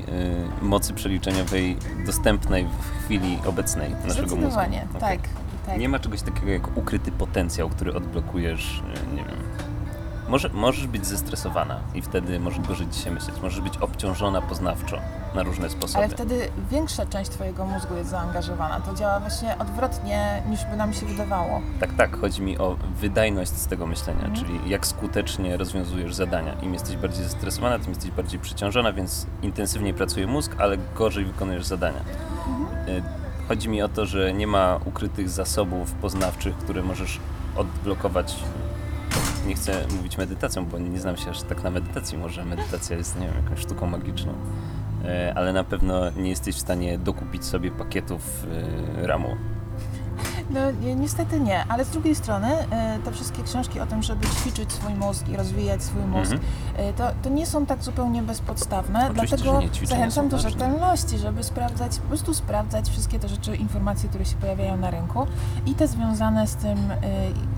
y, 0.61 0.65
mocy 0.65 0.93
przeliczeniowej 0.93 1.77
dostępnej 2.05 2.65
w 2.81 3.05
chwili 3.05 3.37
obecnej 3.45 3.91
naszego 3.91 4.21
mózgu? 4.21 4.25
Zdecydowanie, 4.35 4.87
Okej. 4.95 5.01
tak. 5.19 5.29
tak. 5.65 5.77
Nie 5.77 5.89
ma 5.89 5.99
czegoś 5.99 6.21
takiego 6.21 6.51
jak 6.51 6.77
ukryty 6.77 7.11
potencjał, 7.11 7.69
który 7.69 7.93
odblokujesz, 7.93 8.83
y, 9.11 9.15
nie 9.15 9.23
wiem. 9.23 9.35
Może, 10.31 10.49
możesz 10.49 10.87
być 10.87 11.05
zestresowana 11.05 11.79
i 11.95 12.01
wtedy 12.01 12.39
możesz 12.39 12.59
gorzej 12.67 12.87
dzisiaj 12.87 13.11
myśleć. 13.13 13.41
Możesz 13.41 13.61
być 13.61 13.77
obciążona 13.77 14.41
poznawczo 14.41 14.97
na 15.35 15.43
różne 15.43 15.69
sposoby. 15.69 16.03
Ale 16.05 16.13
wtedy 16.13 16.49
większa 16.71 17.05
część 17.05 17.31
Twojego 17.31 17.65
mózgu 17.65 17.95
jest 17.95 18.09
zaangażowana. 18.09 18.79
To 18.79 18.93
działa 18.95 19.19
właśnie 19.19 19.57
odwrotnie 19.57 20.43
niż 20.49 20.65
by 20.65 20.75
nam 20.77 20.93
się 20.93 21.05
wydawało. 21.05 21.61
Tak, 21.79 21.93
tak. 21.97 22.17
Chodzi 22.21 22.41
mi 22.41 22.57
o 22.57 22.75
wydajność 23.01 23.51
z 23.51 23.67
tego 23.67 23.87
myślenia, 23.87 24.25
Mhm. 24.25 24.35
czyli 24.35 24.69
jak 24.69 24.87
skutecznie 24.87 25.57
rozwiązujesz 25.57 26.13
zadania. 26.15 26.53
Im 26.61 26.73
jesteś 26.73 26.95
bardziej 26.97 27.23
zestresowana, 27.23 27.79
tym 27.79 27.89
jesteś 27.89 28.11
bardziej 28.11 28.39
przeciążona, 28.39 28.93
więc 28.93 29.25
intensywniej 29.41 29.93
pracuje 29.93 30.27
mózg, 30.27 30.55
ale 30.59 30.77
gorzej 30.95 31.25
wykonujesz 31.25 31.65
zadania. 31.65 31.99
Y, 32.87 33.03
Chodzi 33.47 33.69
mi 33.69 33.81
o 33.81 33.89
to, 33.89 34.05
że 34.05 34.33
nie 34.33 34.47
ma 34.47 34.79
ukrytych 34.85 35.29
zasobów 35.29 35.91
poznawczych, 35.91 36.57
które 36.57 36.83
możesz 36.83 37.19
odblokować. 37.55 38.35
Nie 39.47 39.55
chcę 39.55 39.87
mówić 39.97 40.17
medytacją, 40.17 40.65
bo 40.65 40.79
nie 40.79 40.99
znam 40.99 41.17
się 41.17 41.29
aż 41.29 41.41
tak 41.41 41.63
na 41.63 41.69
medytacji. 41.69 42.17
Może 42.17 42.45
medytacja 42.45 42.97
jest, 42.97 43.19
nie 43.19 43.27
wiem, 43.27 43.43
jakąś 43.43 43.59
sztuką 43.59 43.87
magiczną. 43.87 44.31
Y, 44.31 45.33
Ale 45.35 45.53
na 45.53 45.63
pewno 45.63 46.11
nie 46.11 46.29
jesteś 46.29 46.55
w 46.55 46.59
stanie 46.59 46.97
dokupić 46.97 47.45
sobie 47.45 47.71
pakietów 47.71 48.45
y, 49.03 49.07
RAMu. 49.07 49.35
No 50.49 50.71
ni- 50.71 50.95
niestety 50.95 51.39
nie, 51.39 51.65
ale 51.69 51.85
z 51.85 51.89
drugiej 51.89 52.15
strony 52.15 52.47
e, 52.71 52.99
te 52.99 53.11
wszystkie 53.11 53.43
książki 53.43 53.79
o 53.79 53.85
tym, 53.85 54.03
żeby 54.03 54.27
ćwiczyć 54.27 54.71
swój 54.71 54.93
mózg 54.95 55.27
i 55.29 55.37
rozwijać 55.37 55.83
swój 55.83 56.01
mózg, 56.01 56.31
Mhm. 56.31 56.49
e, 56.75 56.93
to, 56.93 57.03
to 57.23 57.29
nie 57.29 57.45
są 57.45 57.65
tak 57.65 57.83
zupełnie 57.83 58.21
bezpodstawne, 58.23 59.09
Oczywiście, 59.11 59.37
dlatego 59.37 59.61
zachęcam 59.83 60.29
do 60.29 60.37
rzetelności, 60.37 61.17
żeby 61.17 61.43
sprawdzać, 61.43 61.99
po 61.99 62.07
prostu 62.07 62.33
sprawdzać 62.33 62.89
wszystkie 62.89 63.19
te 63.19 63.27
rzeczy, 63.29 63.55
informacje, 63.55 64.09
które 64.09 64.25
się 64.25 64.35
pojawiają 64.35 64.77
na 64.77 64.89
rynku 64.91 65.27
i 65.65 65.73
te 65.73 65.87
związane 65.87 66.47
z 66.47 66.55
tym, 66.55 66.91
e, 66.91 66.97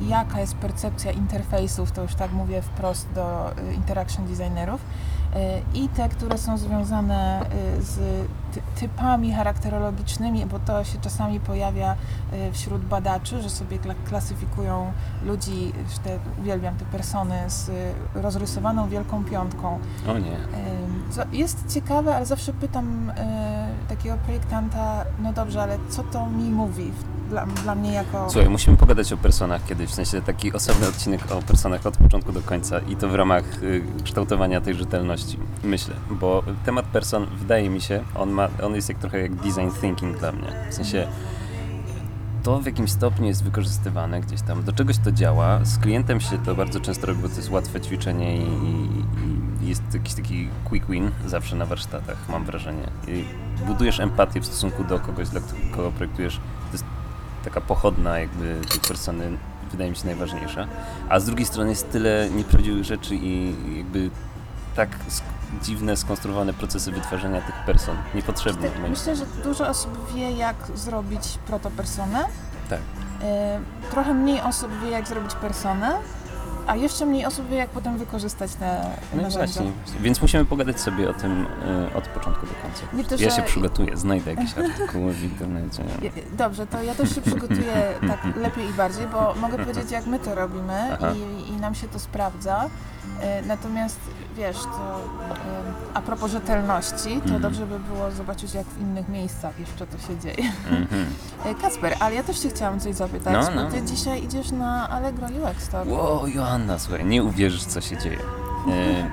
jaka 0.08 0.40
jest 0.40 0.56
percepcja 0.56 1.12
interfejsów, 1.12 1.92
to 1.92 2.02
już 2.02 2.16
tak 2.16 2.32
mówię 2.32 2.62
wprost 2.62 3.08
do 3.16 3.52
interaction 3.76 4.26
designerów, 4.26 4.82
i 5.74 5.90
te, 5.90 6.10
które 6.10 6.38
są 6.38 6.58
związane 6.58 7.46
z 7.80 8.00
typami 8.80 9.34
charakterologicznymi, 9.34 10.46
bo 10.46 10.60
to 10.60 10.84
się 10.84 10.98
czasami 11.02 11.40
pojawia 11.40 11.96
y, 12.34 12.52
wśród 12.52 12.86
badaczy, 12.86 13.42
że 13.42 13.50
sobie 13.50 13.80
kla- 13.80 13.96
klasyfikują 14.06 14.92
ludzi, 15.26 15.74
że 15.94 16.00
te, 16.00 16.20
uwielbiam 16.40 16.76
te 16.76 16.86
persony 16.86 17.36
z 17.48 17.70
y, 17.70 17.94
rozrysowaną 18.14 18.90
wielką 18.90 19.24
piątką. 19.24 19.80
O 20.08 20.18
nie. 20.18 20.38
Co 21.10 21.22
Jest 21.32 21.74
ciekawe, 21.74 22.16
ale 22.16 22.26
zawsze 22.26 22.54
pytam 22.54 23.12
takiego 23.90 24.18
projektanta, 24.26 25.06
no 25.20 25.34
dobrze, 25.34 25.62
ale 25.64 25.78
co 25.90 26.04
to 26.04 26.30
mi 26.30 26.44
mówi 26.50 26.92
dla, 27.30 27.46
dla 27.46 27.76
mnie 27.76 27.94
jako... 27.94 28.30
Słuchaj, 28.30 28.50
musimy 28.50 28.78
pogadać 28.78 29.14
o 29.14 29.18
personach 29.18 29.66
kiedyś, 29.66 29.90
w 29.90 29.94
sensie 29.94 30.22
taki 30.22 30.54
osobny 30.54 30.88
odcinek 30.88 31.22
o 31.32 31.42
personach 31.42 31.86
od 31.86 31.98
początku 31.98 32.32
do 32.32 32.42
końca 32.42 32.80
i 32.80 32.96
to 32.96 33.10
w 33.10 33.16
ramach 33.16 33.64
y, 33.64 33.84
kształtowania 34.04 34.62
tej 34.62 34.74
rzetelności, 34.74 35.38
myślę, 35.64 35.96
bo 36.12 36.44
temat 36.66 36.86
person, 36.86 37.26
wydaje 37.26 37.70
mi 37.70 37.82
się, 37.82 38.04
on, 38.16 38.30
ma, 38.30 38.43
on 38.64 38.76
jest 38.76 38.90
jak 38.90 38.98
trochę 38.98 39.20
jak 39.20 39.36
design 39.36 39.70
thinking 39.82 40.20
dla 40.20 40.32
mnie, 40.32 40.48
w 40.70 40.74
sensie 40.74 41.08
to 42.44 42.60
w 42.60 42.66
jakimś 42.66 42.92
stopniu 42.92 43.26
jest 43.26 43.44
wykorzystywane 43.44 44.22
gdzieś 44.22 44.42
tam, 44.42 44.64
do 44.64 44.74
czegoś 44.74 44.98
to 44.98 45.12
działa, 45.12 45.66
z 45.66 45.78
klientem 45.78 46.22
się 46.22 46.38
to 46.38 46.56
bardzo 46.56 46.80
często 46.80 47.08
robi, 47.08 47.22
bo 47.22 47.30
to 47.30 47.36
jest 47.36 47.52
łatwe 47.52 47.82
ćwiczenie 47.82 48.38
i, 48.38 48.42
i, 49.64 49.68
jest 49.70 49.84
jakiś 49.94 50.14
taki 50.14 50.50
quick 50.64 50.88
win 50.88 51.12
zawsze 51.26 51.56
na 51.56 51.66
warsztatach, 51.66 52.30
mam 52.30 52.46
wrażenie. 52.46 52.88
I 53.08 53.26
budujesz 53.66 54.00
empatię 54.00 54.42
w 54.42 54.46
stosunku 54.46 54.84
do 54.84 55.00
kogoś, 55.00 55.30
dla 55.30 55.42
kogo 55.72 55.92
projektujesz, 55.92 56.38
to 56.38 56.72
jest 56.72 56.86
taka 57.44 57.62
pochodna 57.62 58.20
jakby 58.20 58.62
tej 58.70 58.80
persony 58.80 59.38
wydaje 59.72 59.90
mi 59.90 59.96
się 59.96 60.06
najważniejsza. 60.06 60.68
A 61.10 61.20
z 61.20 61.26
drugiej 61.26 61.46
strony 61.46 61.70
jest 61.70 61.92
tyle 61.92 62.30
nieprawdziwych 62.36 62.84
rzeczy 62.84 63.16
i 63.16 63.56
jakby 63.78 64.10
tak 64.76 64.90
dziwne, 65.62 65.98
skonstruowane 65.98 66.54
procesy 66.54 66.92
wytwarzania 66.92 67.42
tych 67.42 67.56
person. 67.66 67.98
Niepotrzebne. 68.16 68.70
moim 68.80 68.92
Myślę, 68.92 69.16
że 69.16 69.26
dużo 69.44 69.68
osób 69.68 70.14
wie, 70.14 70.32
jak 70.32 70.56
zrobić 70.76 71.40
protopersonę. 71.48 72.26
Tak. 72.70 72.80
Y, 72.80 73.90
trochę 73.92 74.14
mniej 74.14 74.42
osób 74.42 74.72
wie, 74.84 74.90
jak 74.90 75.08
zrobić 75.08 75.36
personę, 75.36 75.92
a 76.68 76.76
jeszcze 76.76 77.06
mniej 77.06 77.26
osób 77.26 77.50
wie, 77.50 77.56
jak 77.58 77.70
potem 77.70 77.98
wykorzystać 77.98 78.56
te 78.56 78.82
No 79.14 79.22
narzędzia. 79.22 79.54
właśnie. 79.62 79.72
Więc 80.02 80.22
musimy 80.22 80.46
pogadać 80.46 80.80
sobie 80.80 81.10
o 81.10 81.14
tym 81.14 81.46
y, 81.92 81.96
od 81.98 82.08
początku 82.08 82.46
do 82.46 82.54
końca. 82.54 82.84
Nie 82.94 83.04
to, 83.04 83.16
Ja 83.24 83.30
że- 83.30 83.36
się 83.36 83.42
przygotuję, 83.42 83.98
znajdę 83.98 84.34
jakieś 84.34 84.58
artykuły 84.58 85.14
w 85.14 85.24
internecie. 85.24 85.84
Ja- 86.02 86.12
Dobrze, 86.38 86.68
to 86.68 86.84
ja 86.84 86.96
też 86.96 87.16
się 87.16 87.22
przygotuję 87.22 87.94
tak 88.08 88.36
lepiej 88.36 88.70
i 88.70 88.74
bardziej, 88.74 89.08
bo 89.08 89.34
mogę 89.42 89.58
powiedzieć, 89.58 89.92
jak 89.92 90.06
my 90.06 90.20
to 90.20 90.36
robimy 90.36 90.98
i, 91.16 91.50
i 91.50 91.54
nam 91.58 91.76
się 91.76 91.88
to 91.88 92.00
sprawdza. 92.00 92.66
Y, 93.44 93.48
Natomiast 93.48 94.00
wiesz, 94.38 94.58
to 94.58 95.00
y, 95.36 95.94
a 95.94 96.02
propos 96.02 96.32
rzetelności, 96.32 97.10
to 97.10 97.24
Mhm. 97.24 97.42
dobrze 97.42 97.66
by 97.66 97.80
było 97.80 98.12
zobaczyć, 98.12 98.54
jak 98.54 98.66
w 98.68 98.82
innych 98.82 99.10
miejscach 99.10 99.60
jeszcze 99.60 99.88
to 99.88 99.98
się 99.98 100.20
dzieje. 100.20 100.52
Mhm. 100.70 101.06
Kacper, 101.62 101.96
ale 102.00 102.16
ja 102.16 102.24
też 102.24 102.44
się 102.44 102.50
chciałam 102.50 102.80
coś 102.80 102.96
zapytać, 102.96 103.34
No, 103.34 103.56
no. 103.56 103.66
bo 103.66 103.72
ty 103.72 103.82
dzisiaj 103.82 104.24
idziesz 104.24 104.52
na 104.52 104.90
Allegro 104.90 105.28
UX 105.28 105.70
Talk. 105.70 105.90
Wow, 105.90 106.28
Joanna, 106.28 106.53
słuchaj, 106.78 107.06
nie 107.06 107.24
uwierzysz, 107.24 107.64
co 107.64 107.82
się 107.82 107.98
dzieje. 107.98 108.18
E, 108.72 109.10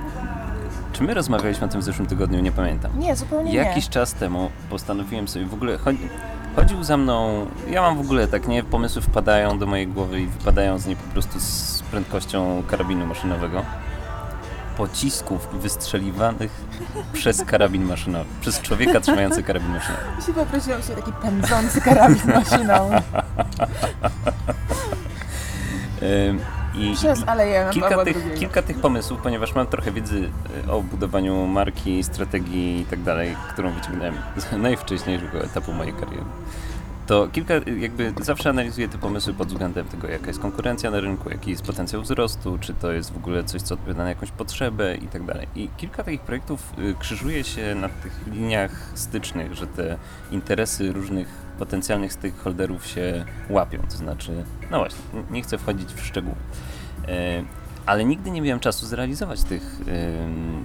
czy 0.92 1.02
my 1.02 1.14
rozmawialiśmy 1.14 1.66
o 1.66 1.68
tym 1.70 1.80
w 1.80 1.84
zeszłym 1.84 2.08
tygodniu? 2.08 2.40
Nie 2.40 2.52
pamiętam. 2.52 2.98
Nie, 2.98 3.16
zupełnie 3.16 3.54
Jakiś 3.54 3.84
nie. 3.86 3.90
czas 3.92 4.14
temu 4.14 4.50
postanowiłem 4.70 5.28
sobie 5.28 5.46
w 5.46 5.54
ogóle. 5.54 5.78
Chodzi, 5.78 6.08
chodził 6.56 6.84
za 6.84 6.96
mną. 6.96 7.46
Ja 7.70 7.82
mam 7.82 7.96
w 7.96 8.00
ogóle 8.00 8.28
tak, 8.28 8.48
nie? 8.48 8.62
Pomysły 8.62 9.02
wpadają 9.02 9.58
do 9.58 9.66
mojej 9.66 9.86
głowy 9.86 10.20
i 10.20 10.26
wypadają 10.26 10.78
z 10.78 10.86
niej 10.86 10.96
po 10.96 11.12
prostu 11.12 11.40
z 11.40 11.82
prędkością 11.90 12.62
karabinu 12.68 13.06
maszynowego. 13.06 13.62
Pocisków 14.76 15.48
wystrzeliwanych 15.62 16.50
przez 17.12 17.44
karabin 17.44 17.84
maszynowy. 17.84 18.24
Przez 18.40 18.60
człowieka 18.60 19.00
trzymający 19.00 19.42
karabin 19.42 19.68
maszynowy. 19.70 20.02
Się 20.26 20.32
poprosiłam 20.32 20.82
sobie 20.82 21.02
taki 21.02 21.12
pędzący 21.12 21.80
karabin 21.80 22.32
maszynowy 22.34 22.94
I, 26.74 26.94
przez 26.94 27.28
Aleję 27.28 27.68
kilka 27.72 28.04
tych, 28.04 28.34
kilka 28.34 28.62
tych 28.62 28.80
pomysłów, 28.80 29.20
ponieważ 29.22 29.54
mam 29.54 29.66
trochę 29.66 29.92
wiedzy 29.92 30.30
e, 30.66 30.72
o 30.72 30.82
budowaniu 30.82 31.46
marki, 31.46 32.04
strategii 32.04 32.80
i 32.80 32.84
tak 32.84 33.02
dalej, 33.02 33.36
którą 33.52 33.72
wyciągnąłem 33.72 34.14
z 34.36 34.52
najwcześniejszego 34.62 35.44
etapu 35.44 35.72
mojej 35.72 35.92
kariery. 35.92 36.24
To 37.06 37.28
kilka, 37.32 37.54
e, 37.54 37.60
jakby 37.78 38.12
zawsze 38.20 38.50
analizuję 38.50 38.88
te 38.88 38.98
pomysły 38.98 39.34
pod 39.34 39.48
względem 39.48 39.84
tego, 39.84 40.08
jaka 40.08 40.26
jest 40.26 40.40
konkurencja 40.40 40.90
na 40.90 41.00
rynku, 41.00 41.30
jaki 41.30 41.50
jest 41.50 41.62
potencjał 41.62 42.02
wzrostu, 42.02 42.58
czy 42.60 42.74
to 42.74 42.92
jest 42.92 43.12
w 43.12 43.16
ogóle 43.16 43.44
coś, 43.44 43.62
co 43.62 43.74
odpowiada 43.74 44.02
na 44.02 44.08
jakąś 44.08 44.30
potrzebę 44.30 44.96
i 44.96 45.06
tak 45.06 45.24
dalej. 45.24 45.46
I 45.56 45.68
kilka 45.76 46.04
takich 46.04 46.20
projektów 46.20 46.72
y, 46.78 46.94
krzyżuje 46.98 47.44
się 47.44 47.74
na 47.74 47.88
tych 47.88 48.26
liniach 48.26 48.70
stycznych, 48.94 49.54
że 49.54 49.66
te 49.66 49.96
interesy 50.30 50.92
różnych 50.92 51.28
potencjalnych 51.64 52.12
stakeholderów 52.12 52.86
się 52.86 53.24
łapią. 53.50 53.78
To 53.90 53.96
znaczy, 53.96 54.44
no 54.70 54.78
właśnie, 54.78 54.98
nie 55.30 55.42
chcę 55.42 55.58
wchodzić 55.58 55.92
w 55.92 56.06
szczegóły. 56.06 56.36
E, 57.08 57.42
Ale 57.86 58.04
nigdy 58.04 58.30
nie 58.30 58.42
miałem 58.42 58.60
czasu 58.60 58.86
zrealizować 58.86 59.42
tych, 59.42 59.80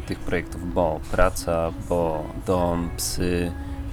tych 0.07 0.19
projektów, 0.19 0.73
bo 0.73 0.99
praca, 1.11 1.71
bo 1.89 2.23
dom, 2.47 2.89
psy, 2.97 3.51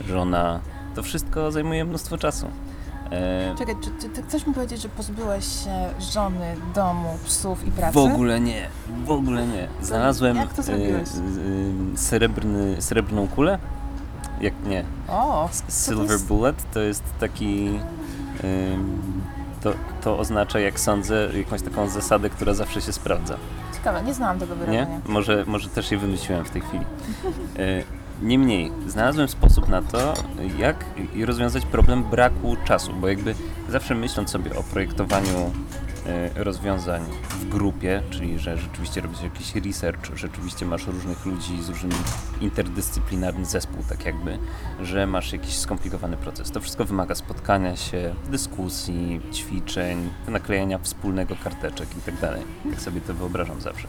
żona, 0.09 0.61
to 0.95 1.03
wszystko 1.03 1.53
zajmuje 1.53 1.85
mnóstwo 1.85 2.19
czasu. 2.19 2.47
E, 3.11 3.55
Czekaj, 3.59 3.75
czy, 3.85 3.91
czy 4.03 4.09
ty 4.09 4.23
chcesz 4.23 4.47
mi 4.47 4.55
powiedzieć, 4.55 4.83
że 4.83 4.89
pozbyłeś 4.89 5.45
się 5.65 5.89
żony, 6.13 6.55
domu, 6.75 7.19
psów 7.25 7.67
i 7.67 7.71
pracy? 7.71 7.95
W 7.95 7.97
ogóle 7.99 8.41
nie, 8.41 8.69
w 9.05 9.11
ogóle 9.11 9.47
nie. 9.47 9.69
Znalazłem 9.83 10.37
Jak 10.37 10.53
to 10.55 10.63
zrobiłeś? 10.63 11.09
y, 11.09 11.21
y, 11.95 11.99
srebrny, 11.99 12.83
srebrną 12.83 13.29
kulę. 13.29 13.59
Jak 14.43 14.55
nie, 14.67 14.85
O, 15.09 15.49
Silver 15.87 16.11
jest? 16.11 16.27
Bullet 16.27 16.65
to 16.75 16.81
jest 16.81 17.03
taki. 17.21 17.69
ym, 18.45 19.03
to, 19.63 19.73
to 20.05 20.19
oznacza, 20.19 20.61
jak 20.61 20.81
sądzę, 20.81 21.29
jakąś 21.39 21.63
taką 21.63 21.89
zasadę, 21.89 22.31
która 22.31 22.55
zawsze 22.55 22.81
się 22.81 22.93
sprawdza. 22.93 23.37
ciekawe, 23.75 24.03
nie 24.03 24.15
znałam 24.15 24.39
tego 24.39 24.55
Nie? 24.55 24.61
wyrażenia. 24.61 25.01
Może, 25.09 25.45
może 25.47 25.69
też 25.69 25.91
je 25.91 25.99
wymyśliłem 25.99 26.45
w 26.45 26.51
tej 26.51 26.63
chwili. 26.63 26.85
E, 27.59 27.83
Niemniej, 28.23 28.73
znalazłem 28.87 29.29
sposób 29.29 29.69
na 29.69 29.83
to, 29.83 30.15
jak 30.59 30.85
rozwiązać 31.27 31.67
problem 31.67 32.05
braku 32.05 32.57
czasu, 32.65 32.93
bo 33.01 33.09
jakby 33.09 33.35
zawsze 33.69 33.95
myśląc 33.95 34.31
sobie 34.31 34.57
o 34.57 34.63
projektowaniu 34.63 35.51
rozwiązań 36.35 37.03
w 37.31 37.49
grupie, 37.49 38.03
czyli 38.11 38.39
że 38.39 38.59
rzeczywiście 38.59 39.01
robisz 39.01 39.23
jakiś 39.23 39.55
research, 39.55 40.17
rzeczywiście 40.17 40.67
masz 40.67 40.87
różnych 40.87 41.27
ludzi 41.27 41.63
z 41.63 41.69
różnym 41.69 41.93
interdyscyplinarny 42.41 43.45
zespół, 43.45 43.83
tak 43.89 44.05
jakby, 44.05 44.39
że 44.83 45.07
masz 45.07 45.33
jakiś 45.33 45.59
skomplikowany 45.59 46.17
proces. 46.17 46.51
To 46.51 46.61
wszystko 46.61 46.85
wymaga 46.85 47.15
spotkania 47.15 47.77
się, 47.77 48.15
dyskusji, 48.31 49.21
ćwiczeń, 49.33 50.11
naklejenia 50.29 50.79
wspólnego 50.79 51.37
karteczek 51.45 51.89
i 51.99 52.01
tak 52.01 52.21
dalej. 52.21 52.43
Jak 52.71 52.81
sobie 52.81 53.01
to 53.01 53.15
wyobrażam 53.15 53.61
zawsze. 53.61 53.89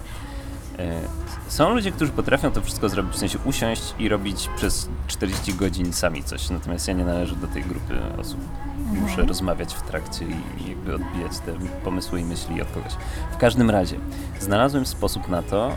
E, 0.79 1.01
Są 1.47 1.73
ludzie, 1.73 1.91
którzy 1.91 2.11
potrafią 2.11 2.51
to 2.51 2.61
wszystko 2.61 2.89
zrobić, 2.89 3.13
w 3.13 3.17
sensie 3.17 3.39
usiąść 3.45 3.93
i 3.99 4.09
robić 4.09 4.49
przez 4.55 4.89
40 5.07 5.53
godzin 5.53 5.93
sami 5.93 6.23
coś, 6.23 6.49
natomiast 6.49 6.87
ja 6.87 6.93
nie 6.93 7.05
należę 7.05 7.35
do 7.35 7.47
tej 7.47 7.63
grupy 7.63 7.93
osób. 8.21 8.39
Muszę 8.87 9.03
Mhm. 9.11 9.27
rozmawiać 9.27 9.73
w 9.73 9.81
trakcie 9.81 10.25
i 10.25 10.69
jakby 10.69 10.95
odbijać 10.95 11.39
te 11.45 11.53
pomysły 11.83 12.19
i 12.19 12.23
myśli 12.25 12.61
od 12.61 12.71
kogoś. 12.71 12.91
W 13.33 13.37
każdym 13.37 13.69
razie, 13.69 13.95
znalazłem 14.39 14.85
sposób 14.85 15.27
na 15.27 15.43
to, 15.43 15.71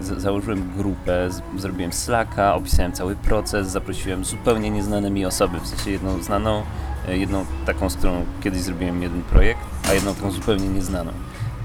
założyłem 0.00 0.72
grupę, 0.76 1.28
zrobiłem 1.56 1.92
Slacka, 1.92 2.54
opisałem 2.54 2.92
cały 2.92 3.16
proces, 3.16 3.68
zaprosiłem 3.70 4.24
zupełnie 4.24 4.70
nieznane 4.70 5.10
mi 5.10 5.26
osoby, 5.26 5.60
w 5.60 5.66
sensie 5.66 5.90
jedną 5.90 6.22
znaną, 6.22 6.62
e, 7.08 7.16
jedną 7.18 7.44
taką, 7.66 7.90
z 7.90 7.96
którą 7.96 8.24
kiedyś 8.42 8.60
zrobiłem 8.60 9.02
jeden 9.02 9.22
projekt, 9.22 9.60
a 9.90 9.92
jedną 9.94 10.14
taką 10.14 10.30
zupełnie 10.30 10.68
nieznaną. 10.68 11.10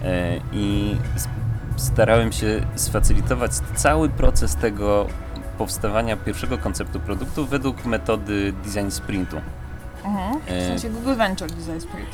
E, 0.04 0.38
I 0.54 0.96
starałem 1.80 2.32
się 2.32 2.62
sfacylitować 2.76 3.52
cały 3.76 4.10
proces 4.10 4.56
tego 4.56 5.08
powstawania 5.58 6.18
pierwszego 6.18 6.58
konceptu 6.58 7.00
produktu 7.00 7.46
według 7.46 7.86
metody 7.86 8.54
design 8.66 8.90
sprintu. 8.90 9.38
Mhm. 10.06 10.40
W 10.40 10.50
E, 10.50 10.68
sensie 10.68 10.90
Google 10.90 11.16
Venture 11.16 11.52
Design 11.52 11.80
Spirit. 11.80 12.10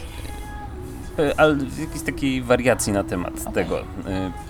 E, 1.19 1.39
Ale 1.39 1.55
w 1.55 1.79
jakiejś 1.79 2.03
takiej 2.03 2.41
wariacji 2.41 2.93
na 2.93 3.03
temat 3.03 3.33
Okej. 3.41 3.53
tego, 3.53 3.79
e, 3.79 3.83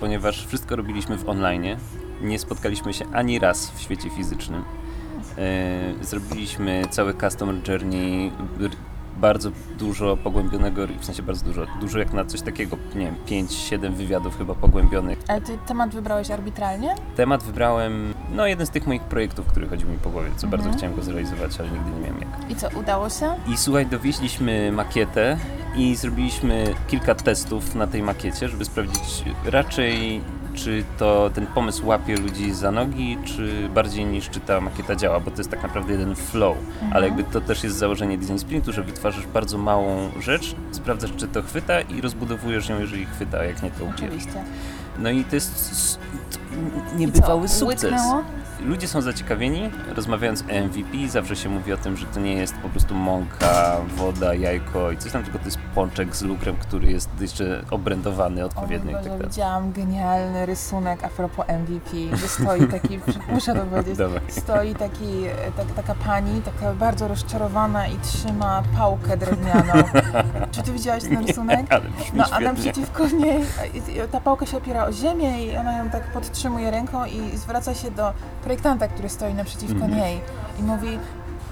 ponieważ 0.00 0.46
wszystko 0.46 0.76
robiliśmy 0.76 1.16
w 1.18 1.28
online, 1.28 1.64
nie 2.20 2.38
spotkaliśmy 2.38 2.92
się 2.94 3.04
ani 3.12 3.38
raz 3.38 3.70
w 3.70 3.80
świecie 3.80 4.10
fizycznym. 4.10 4.64
Zrobiliśmy 6.00 6.82
cały 6.90 7.14
customer 7.14 7.54
journey, 7.68 8.32
bardzo 9.16 9.50
dużo 9.78 10.16
pogłębionego, 10.16 10.82
w 11.00 11.04
sensie 11.04 11.22
bardzo 11.22 11.44
dużo, 11.44 11.66
dużo 11.80 11.98
jak 11.98 12.12
na 12.12 12.24
coś 12.24 12.42
takiego, 12.42 12.76
nie 12.94 13.04
wiem, 13.06 13.46
5-7 13.46 13.92
wywiadów 13.94 14.38
chyba 14.38 14.54
pogłębionych. 14.54 15.18
Ale 15.28 15.40
ty 15.40 15.58
temat 15.66 15.94
wybrałeś 15.94 16.30
arbitralnie? 16.30 16.94
Temat 17.16 17.42
wybrałem, 17.42 18.14
no 18.32 18.46
jeden 18.46 18.66
z 18.66 18.70
tych 18.70 18.86
moich 18.86 19.02
projektów, 19.02 19.46
który 19.46 19.68
chodził 19.68 19.88
mi 19.88 19.96
po 19.98 20.10
głowie, 20.10 20.28
co 20.36 20.46
bardzo 20.46 20.64
Mhm. 20.66 20.76
chciałem 20.78 20.96
go 20.96 21.02
zrealizować, 21.02 21.60
ale 21.60 21.68
nigdy 21.70 21.90
nie 21.90 22.00
miałem 22.00 22.20
jak. 22.20 22.50
I 22.50 22.56
co, 22.56 22.68
udało 22.80 23.08
się? 23.10 23.34
I 23.48 23.56
słuchaj, 23.56 23.86
dowieźliśmy 23.86 24.72
makietę 24.72 25.36
i 25.76 25.96
zrobiliśmy 25.96 26.74
kilka 26.88 27.14
testów 27.14 27.74
na 27.74 27.86
tej 27.86 28.02
makiecie, 28.02 28.48
żeby 28.48 28.64
sprawdzić 28.64 29.24
raczej, 29.44 30.20
czy 30.56 30.84
to 30.98 31.30
ten 31.34 31.46
pomysł 31.46 31.86
łapie 31.86 32.16
ludzi 32.16 32.54
za 32.54 32.70
nogi, 32.70 33.18
czy 33.24 33.68
bardziej 33.74 34.04
niż 34.04 34.30
czy 34.30 34.40
ta 34.40 34.60
makieta 34.60 34.96
działa, 34.96 35.20
bo 35.20 35.30
to 35.30 35.36
jest 35.38 35.50
tak 35.50 35.62
naprawdę 35.62 35.92
jeden 35.92 36.16
flow. 36.16 36.56
Ale 36.92 37.06
jakby 37.06 37.24
to 37.24 37.40
też 37.40 37.64
jest 37.64 37.76
założenie 37.76 38.18
design 38.18 38.38
sprintu, 38.38 38.72
że 38.72 38.82
wytwarzasz 38.82 39.26
bardzo 39.26 39.58
małą 39.58 40.10
rzecz, 40.20 40.54
sprawdzasz 40.72 41.10
czy 41.16 41.28
to 41.28 41.42
chwyta 41.42 41.80
i 41.80 42.00
rozbudowujesz 42.00 42.68
ją, 42.68 42.80
jeżeli 42.80 43.06
chwyta, 43.06 43.38
a 43.38 43.44
jak 43.44 43.62
nie 43.62 43.70
to. 43.70 43.84
Oczywiście. 43.94 44.44
No 44.98 45.10
i 45.10 45.24
to 45.24 45.34
jest 45.34 45.98
to 46.30 46.38
I 46.94 46.98
niebywały 46.98 47.48
co, 47.48 47.54
sukces. 47.54 47.82
łyknęło? 47.82 48.24
Ludzie 48.60 48.88
są 48.88 49.00
zaciekawieni, 49.00 49.70
rozmawiając 49.96 50.42
o 50.42 50.44
MVP, 50.66 51.08
zawsze 51.08 51.36
się 51.36 51.48
mówi 51.48 51.72
o 51.72 51.76
tym, 51.76 51.96
że 51.96 52.06
to 52.06 52.20
nie 52.20 52.32
jest 52.32 52.54
po 52.54 52.68
prostu 52.68 52.94
mąka, 52.94 53.76
woda, 53.96 54.34
jajko 54.34 54.90
i 54.90 54.96
coś 54.98 55.12
tam, 55.12 55.22
tylko 55.22 55.38
to 55.38 55.44
jest 55.44 55.58
pączek 55.74 56.16
z 56.16 56.22
lukrem, 56.22 56.56
który 56.56 56.90
jest 56.92 57.10
jeszcze 57.20 57.62
obrędowany 57.70 58.44
odpowiednio 58.44 58.90
i 58.90 58.94
tak 58.94 59.04
dalej. 59.04 59.20
widziałam 59.26 59.72
genialny 59.72 60.46
rysunek 60.46 61.04
a 61.04 61.08
propos 61.08 61.46
MVP, 61.48 62.16
że 62.16 62.28
stoi 62.28 62.66
taki, 62.66 62.98
muszę 63.34 63.54
to 63.54 63.60
powiedzieć, 63.60 63.98
Dawaj. 63.98 64.20
stoi 64.28 64.74
taki, 64.74 65.24
tak, 65.56 65.66
taka 65.76 65.94
pani, 65.94 66.42
taka 66.42 66.72
bardzo 66.74 67.08
rozczarowana 67.08 67.86
i 67.88 67.98
trzyma 67.98 68.62
pałkę 68.78 69.16
drewnianą. 69.16 69.72
Czy 70.52 70.62
ty 70.62 70.72
widziałaś 70.72 71.02
ten 71.02 71.26
rysunek? 71.26 71.66
Ale 71.70 71.84
No, 72.14 72.24
a 72.24 72.26
świetnie. 72.26 72.46
naprzeciwko 72.46 73.08
niej 73.08 73.42
ta 74.12 74.20
pałka 74.20 74.46
się 74.46 74.56
opiera 74.56 74.84
o 74.86 74.92
ziemię 74.92 75.44
i 75.46 75.56
ona 75.56 75.78
ją 75.78 75.90
tak 75.90 76.12
podtrzymuje 76.12 76.70
ręką 76.70 77.04
i 77.04 77.36
zwraca 77.36 77.74
się 77.74 77.90
do 77.90 78.12
projektanta, 78.46 78.88
który 78.88 79.08
stoi 79.08 79.34
naprzeciwko 79.34 79.84
Mhm. 79.84 79.94
niej 79.94 80.20
i 80.60 80.62
mówi 80.62 80.98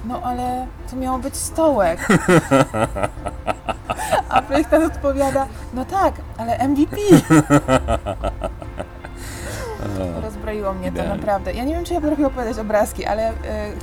no 0.04 0.20
ale 0.22 0.66
to 0.90 0.96
miało 0.96 1.18
być 1.18 1.36
stołek. 1.36 2.08
A 4.28 4.42
projektant 4.42 4.96
odpowiada, 4.96 5.46
no 5.74 5.84
tak, 5.84 6.14
ale 6.38 6.68
MVP. 6.68 6.96
O, 10.18 10.20
Rozbroiło 10.20 10.74
mnie 10.74 10.86
to 10.88 10.94
Idealnie. 10.94 11.16
naprawdę. 11.16 11.52
Ja 11.54 11.64
nie 11.64 11.74
wiem, 11.74 11.84
czy 11.84 11.94
ja 11.94 12.00
potrafię 12.00 12.26
opowiadać 12.26 12.58
obrazki, 12.58 13.04
ale 13.04 13.28
e, 13.28 13.32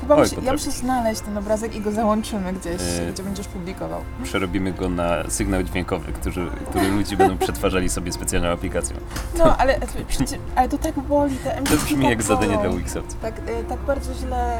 chyba 0.00 0.14
Oj, 0.14 0.20
musi, 0.20 0.34
ja 0.34 0.40
potrafisz. 0.40 0.66
muszę 0.66 0.78
znaleźć 0.78 1.20
ten 1.20 1.38
obrazek 1.38 1.74
i 1.74 1.80
go 1.80 1.92
załączymy 1.92 2.52
gdzieś, 2.52 2.82
E, 3.08 3.12
gdzie 3.12 3.22
będziesz 3.22 3.48
publikował. 3.48 4.00
Przerobimy 4.24 4.72
go 4.72 4.88
na 4.88 5.30
sygnał 5.30 5.62
dźwiękowy, 5.62 6.12
który, 6.12 6.46
który 6.70 6.88
ludzie 6.88 7.16
będą 7.16 7.38
przetwarzali 7.38 7.88
sobie 7.88 8.12
specjalną 8.12 8.48
aplikacją. 8.48 8.96
No, 9.38 9.56
ale, 9.56 9.78
przecież- 10.08 10.38
ale 10.56 10.68
to 10.68 10.78
tak 10.78 11.00
boli, 11.00 11.36
te 11.36 11.50
To 11.62 11.76
brzmi 11.76 12.00
tak 12.02 12.10
jak 12.10 12.22
zadanie 12.22 12.56
bolą. 12.56 12.70
dla 12.70 12.78
Wixowców. 12.78 13.20
Tak, 13.20 13.34
e, 13.46 13.64
tak 13.64 13.78
bardzo 13.78 14.14
źle, 14.14 14.56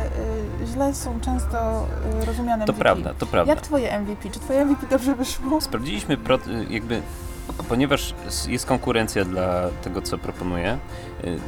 e, 0.63 0.67
źle 0.67 0.95
są 0.95 1.21
często 1.21 1.87
e, 2.23 2.25
rozumiane 2.25 2.65
To 2.65 2.73
MVP. 2.73 2.79
prawda, 2.85 3.15
to 3.19 3.27
prawda. 3.27 3.53
Jak 3.53 3.61
twoje 3.63 3.99
MVP? 4.01 4.31
Czy 4.31 4.41
twoje 4.41 4.65
MVP 4.65 4.87
dobrze 4.91 5.15
wyszło? 5.15 5.61
Sprawdziliśmy 5.61 6.17
pro, 6.17 6.39
jakby, 6.71 7.03
ponieważ 7.69 8.15
jest 8.49 8.67
konkurencja 8.67 9.25
dla 9.25 9.69
tego, 9.85 10.03
co 10.03 10.19
proponuję. 10.19 10.79
y, 11.25 11.39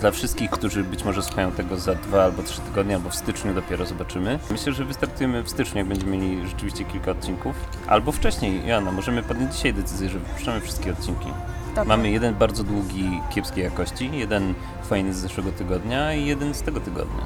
Dla 0.00 0.10
wszystkich, 0.10 0.50
którzy 0.50 0.84
być 0.84 1.04
może 1.04 1.22
słuchają 1.22 1.52
tego 1.52 1.76
za 1.76 1.94
dwa 1.94 2.24
albo 2.24 2.42
trzy 2.42 2.60
tygodnie, 2.60 2.94
albo 2.94 3.10
w 3.10 3.14
styczniu 3.14 3.54
dopiero 3.54 3.86
zobaczymy. 3.86 4.38
Myślę, 4.50 4.72
że 4.72 4.84
wystartujemy 4.84 5.42
w 5.42 5.50
styczniu, 5.50 5.78
jak 5.78 5.86
będziemy 5.88 6.16
mieli 6.16 6.48
rzeczywiście 6.48 6.84
kilka 6.84 7.10
odcinków. 7.10 7.54
Albo 7.88 8.12
wcześniej, 8.12 8.66
Joanna, 8.66 8.92
możemy 8.92 9.22
podjąć 9.22 9.54
dzisiaj 9.56 9.74
decyzję, 9.74 10.08
że 10.08 10.18
wypuszczamy 10.18 10.60
wszystkie 10.60 10.92
odcinki. 10.92 11.26
Dobrze. 11.74 11.88
Mamy 11.88 12.10
jeden 12.10 12.34
bardzo 12.34 12.64
długi, 12.64 13.20
kiepskiej 13.30 13.64
jakości, 13.64 14.10
jeden 14.12 14.54
fajny 14.82 15.14
z 15.14 15.16
zeszłego 15.16 15.52
tygodnia 15.52 16.14
i 16.14 16.26
jeden 16.26 16.54
z 16.54 16.62
tego 16.62 16.80
tygodnia. 16.80 17.22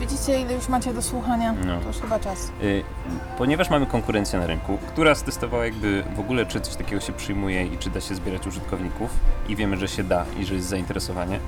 Widzicie, 0.00 0.40
ile 0.40 0.52
już 0.54 0.68
macie 0.68 0.94
do 0.94 1.02
słuchania? 1.02 1.54
No. 1.66 1.80
To 1.80 1.86
już 1.88 1.96
chyba 1.96 2.18
czas. 2.18 2.52
Y, 2.62 2.82
Ponieważ 3.38 3.70
mamy 3.70 3.86
konkurencję 3.86 4.38
na 4.38 4.46
rynku, 4.46 4.78
która 4.88 5.14
stestowała 5.14 5.64
jakby 5.64 6.04
w 6.16 6.20
ogóle, 6.20 6.46
czy 6.46 6.60
coś 6.60 6.76
takiego 6.76 7.00
się 7.00 7.12
przyjmuje 7.12 7.66
i 7.66 7.78
czy 7.78 7.90
da 7.90 8.00
się 8.00 8.14
zbierać 8.14 8.46
użytkowników 8.46 9.10
i 9.48 9.56
wiemy, 9.56 9.76
że 9.76 9.88
się 9.88 10.04
da 10.04 10.24
i 10.40 10.44
że 10.44 10.54
jest 10.54 10.68
zainteresowanie, 10.68 11.40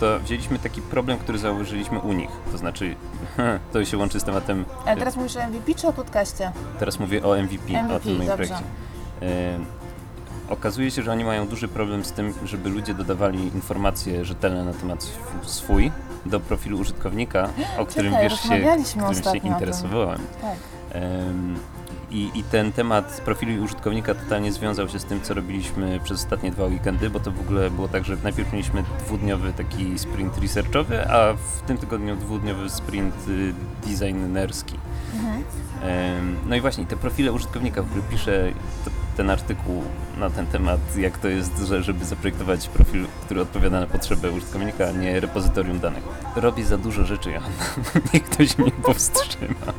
to 0.00 0.20
wzięliśmy 0.20 0.58
taki 0.58 0.82
problem, 0.82 1.18
który 1.18 1.38
zauważyliśmy 1.38 1.98
u 1.98 2.12
nich. 2.12 2.30
To 2.52 2.58
znaczy, 2.58 2.94
to 3.72 3.84
się 3.84 3.98
łączy 3.98 4.20
z 4.20 4.24
tematem, 4.24 4.64
Ale 4.86 4.96
teraz 4.96 5.16
mówisz 5.16 5.36
o 5.36 5.46
MVP 5.48 5.74
czy 5.74 5.86
o 5.88 5.92
podcaście? 5.92 6.52
teraz 6.78 6.98
mówię 7.00 7.22
o 7.24 7.36
MVP, 7.42 7.78
o 7.80 7.82
MVP, 7.82 8.00
tym 8.00 8.16
moim 8.16 8.28
dobrze. 8.28 8.36
projekcie. 8.36 8.64
Y, 9.22 9.79
Okazuje 10.50 10.90
się, 10.90 11.02
że 11.02 11.12
oni 11.12 11.24
mają 11.24 11.46
duży 11.46 11.68
problem 11.68 12.04
z 12.04 12.12
tym, 12.12 12.34
żeby 12.44 12.70
ludzie 12.70 12.94
dodawali 12.94 13.42
informacje 13.42 14.24
rzetelne 14.24 14.64
na 14.64 14.72
temat 14.72 15.02
sw- 15.02 15.48
swój 15.50 15.92
do 16.26 16.40
profilu 16.40 16.78
użytkownika, 16.78 17.48
o 17.78 17.86
którym 17.90 18.12
Czekaj, 18.12 18.28
wiesz 18.28 18.40
się, 18.40 18.48
którym 18.88 19.14
się 19.42 19.48
interesowałem. 19.48 20.20
Tak. 20.40 20.56
I, 22.10 22.30
I 22.34 22.42
ten 22.42 22.72
temat 22.72 23.22
profilu 23.24 23.64
użytkownika 23.64 24.14
totalnie 24.14 24.52
związał 24.52 24.88
się 24.88 24.98
z 24.98 25.04
tym, 25.04 25.20
co 25.22 25.34
robiliśmy 25.34 26.00
przez 26.04 26.24
ostatnie 26.24 26.50
dwa 26.50 26.64
weekendy, 26.64 27.10
bo 27.10 27.20
to 27.20 27.30
w 27.30 27.40
ogóle 27.40 27.70
było 27.70 27.88
tak, 27.88 28.04
że 28.04 28.16
najpierw 28.24 28.52
mieliśmy 28.52 28.84
dwudniowy 29.06 29.52
taki 29.52 29.98
sprint 29.98 30.38
researchowy, 30.38 31.10
a 31.10 31.32
w 31.32 31.62
tym 31.66 31.78
tygodniu 31.78 32.16
dwudniowy 32.16 32.70
sprint 32.70 33.14
y, 33.28 33.54
designerski. 33.86 34.74
Mhm. 35.14 35.44
No 36.46 36.56
i 36.56 36.60
właśnie 36.60 36.86
te 36.86 36.96
profile 36.96 37.32
użytkownika, 37.32 37.82
w 37.82 37.86
których 37.86 38.08
piszę 38.08 38.52
t- 38.84 38.90
ten 39.16 39.30
artykuł 39.30 39.82
na 40.18 40.30
ten 40.30 40.46
temat, 40.46 40.80
jak 40.96 41.18
to 41.18 41.28
jest, 41.28 41.58
że, 41.58 41.82
żeby 41.82 42.04
zaprojektować 42.04 42.68
profil, 42.68 43.06
który 43.24 43.40
odpowiada 43.40 43.80
na 43.80 43.86
potrzeby 43.86 44.30
użytkownika, 44.30 44.86
a 44.88 44.90
nie 44.90 45.20
repozytorium 45.20 45.80
danych. 45.80 46.02
Robię 46.36 46.64
za 46.64 46.78
dużo 46.78 47.04
rzeczy, 47.04 47.30
Joanna. 47.30 47.48
Niech 48.14 48.24
ktoś 48.24 48.58
mnie 48.58 48.70
powstrzyma. 48.70 49.72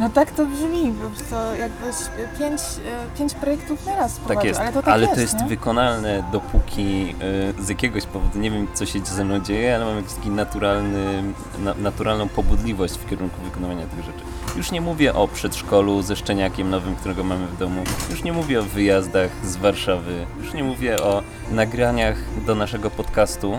No 0.00 0.10
tak 0.10 0.30
to 0.30 0.46
brzmi, 0.46 0.92
po 1.02 1.08
prostu 1.10 1.34
jakbyś 1.58 1.96
e, 1.96 2.38
pięć, 2.38 2.60
e, 2.60 3.18
pięć 3.18 3.34
projektów 3.34 3.86
na 3.86 3.96
raz 3.96 4.20
Tak 4.28 4.44
jest, 4.44 4.60
ale 4.60 4.72
to 4.72 4.82
tak 4.82 5.00
jest, 5.00 5.18
jest 5.18 5.40
nie? 5.40 5.46
wykonalne, 5.48 6.24
dopóki 6.32 7.14
y, 7.58 7.62
z 7.62 7.68
jakiegoś 7.68 8.06
powodu, 8.06 8.38
nie 8.38 8.50
wiem 8.50 8.66
co 8.74 8.86
się 8.86 9.00
ze 9.04 9.24
mną 9.24 9.40
dzieje, 9.40 9.76
ale 9.76 9.84
mam 9.84 9.96
jakiś 9.96 10.12
taki 10.12 10.30
naturalny, 10.30 11.22
na, 11.58 11.74
naturalną 11.74 12.28
pobudliwość 12.28 12.94
w 12.94 13.08
kierunku 13.10 13.42
wykonywania 13.42 13.86
tych 13.86 14.04
rzeczy. 14.04 14.24
Już 14.56 14.70
nie 14.70 14.80
mówię 14.80 15.14
o 15.14 15.28
przedszkolu 15.28 16.02
ze 16.02 16.16
szczeniakiem 16.16 16.70
nowym, 16.70 16.96
którego 16.96 17.24
mamy 17.24 17.46
w 17.46 17.56
domu, 17.56 17.82
już 18.10 18.22
nie 18.22 18.32
mówię 18.32 18.60
o 18.60 18.62
wyjazdach 18.62 19.30
z 19.44 19.56
Warszawy, 19.56 20.26
już 20.42 20.54
nie 20.54 20.64
mówię 20.64 21.02
o 21.02 21.22
nagraniach 21.50 22.16
do 22.46 22.54
naszego 22.54 22.90
podcastu, 22.90 23.58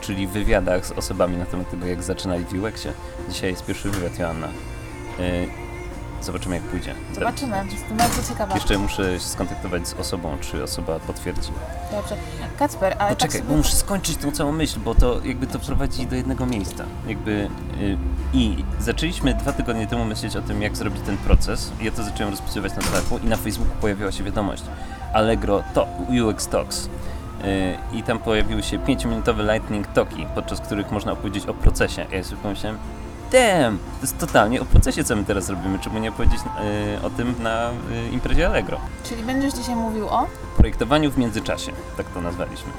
czyli 0.00 0.26
wywiadach 0.26 0.86
z 0.86 0.92
osobami 0.92 1.36
na 1.36 1.46
temat 1.46 1.70
tego, 1.70 1.86
jak 1.86 2.02
zaczynali 2.02 2.44
w 2.44 2.62
UX-ie. 2.62 2.94
Dzisiaj 3.28 3.50
jest 3.50 3.66
pierwszy 3.66 3.90
wywiad, 3.90 4.18
Joanna. 4.18 4.48
Zobaczymy 6.22 6.54
jak 6.54 6.64
pójdzie. 6.64 6.94
Zobaczymy, 7.14 7.56
jestem 7.72 7.96
bardzo 7.96 8.28
ciekawa. 8.28 8.54
Jeszcze 8.54 8.78
muszę 8.78 9.20
się 9.20 9.26
skontaktować 9.26 9.88
z 9.88 9.94
osobą, 9.94 10.36
czy 10.40 10.62
osoba 10.62 11.00
potwierdzi. 11.00 11.50
Dobrze. 11.92 12.16
Kacper, 12.58 12.92
a 12.92 13.08
Poczekaj, 13.08 13.16
tak 13.16 13.32
sobie... 13.32 13.44
bo 13.44 13.56
muszę 13.56 13.76
skończyć 13.76 14.16
tą 14.16 14.32
całą 14.32 14.52
myśl, 14.52 14.80
bo 14.80 14.94
to 14.94 15.20
jakby 15.24 15.46
to 15.46 15.58
prowadzi 15.58 16.06
do 16.06 16.16
jednego 16.16 16.46
miejsca. 16.46 16.84
Jakby 17.06 17.30
y, 17.80 17.96
i 18.34 18.64
zaczęliśmy 18.80 19.34
dwa 19.34 19.52
tygodnie 19.52 19.86
temu 19.86 20.04
myśleć 20.04 20.36
o 20.36 20.42
tym, 20.42 20.62
jak 20.62 20.76
zrobić 20.76 21.02
ten 21.06 21.16
proces. 21.16 21.72
Ja 21.80 21.90
to 21.90 22.02
zacząłem 22.02 22.32
rozpisywać 22.32 22.76
na 22.76 22.82
Slacku 22.82 23.18
i 23.18 23.26
na 23.26 23.36
Facebooku 23.36 23.74
pojawiła 23.80 24.12
się 24.12 24.24
wiadomość. 24.24 24.62
Allegro 25.12 25.62
to 25.74 25.86
UX 26.28 26.48
Talks. 26.48 26.86
Y, 26.86 26.88
I 27.92 28.02
tam 28.02 28.18
pojawiły 28.18 28.62
się 28.62 28.78
5-minutowe 28.78 29.52
lightning 29.52 29.86
talki, 29.86 30.26
podczas 30.34 30.60
których 30.60 30.90
można 30.90 31.12
opowiedzieć 31.12 31.46
o 31.46 31.54
procesie. 31.54 32.06
Ja 32.12 32.24
sobie 32.24 32.42
pomyślałem, 32.42 32.78
damn, 33.32 33.78
to 33.78 34.00
jest 34.02 34.18
totalnie 34.18 34.60
o 34.60 34.64
procesie, 34.64 35.04
co 35.04 35.16
my 35.16 35.24
teraz 35.24 35.48
robimy. 35.48 35.78
Czemu 35.78 35.98
nie 35.98 36.12
powiedzieć 36.12 36.40
y, 36.40 37.02
o 37.02 37.10
tym 37.10 37.34
na 37.42 37.70
y, 37.70 37.74
imprezie 38.12 38.46
Allegro? 38.46 38.80
Czyli 39.04 39.22
będziesz 39.22 39.54
dzisiaj 39.54 39.76
mówił 39.76 40.08
o? 40.08 40.26
Projektowaniu 40.56 41.10
w 41.10 41.18
międzyczasie, 41.18 41.72
tak 41.96 42.06
to 42.06 42.20
nazwaliśmy. 42.20 42.72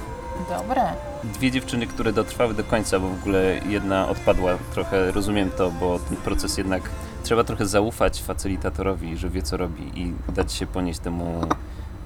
Dobre. 0.50 0.82
Dwie 1.24 1.52
dziewczyny, 1.52 1.88
które 1.88 2.14
dotrwały 2.14 2.54
do 2.54 2.64
końca, 2.64 3.00
bo 3.00 3.10
w 3.10 3.14
ogóle 3.14 3.60
jedna 3.66 4.10
odpadła, 4.10 4.58
trochę 4.74 5.12
rozumiem 5.12 5.52
to, 5.58 5.72
bo 5.72 6.00
ten 6.00 6.18
proces 6.18 6.58
jednak 6.58 6.90
trzeba 7.24 7.44
trochę 7.44 7.66
zaufać 7.66 8.22
facilitatorowi, 8.22 9.18
że 9.18 9.30
wie 9.30 9.42
co 9.42 9.58
robi 9.58 10.00
i 10.00 10.14
dać 10.34 10.54
się 10.54 10.66
ponieść 10.68 11.00
temu 11.00 11.42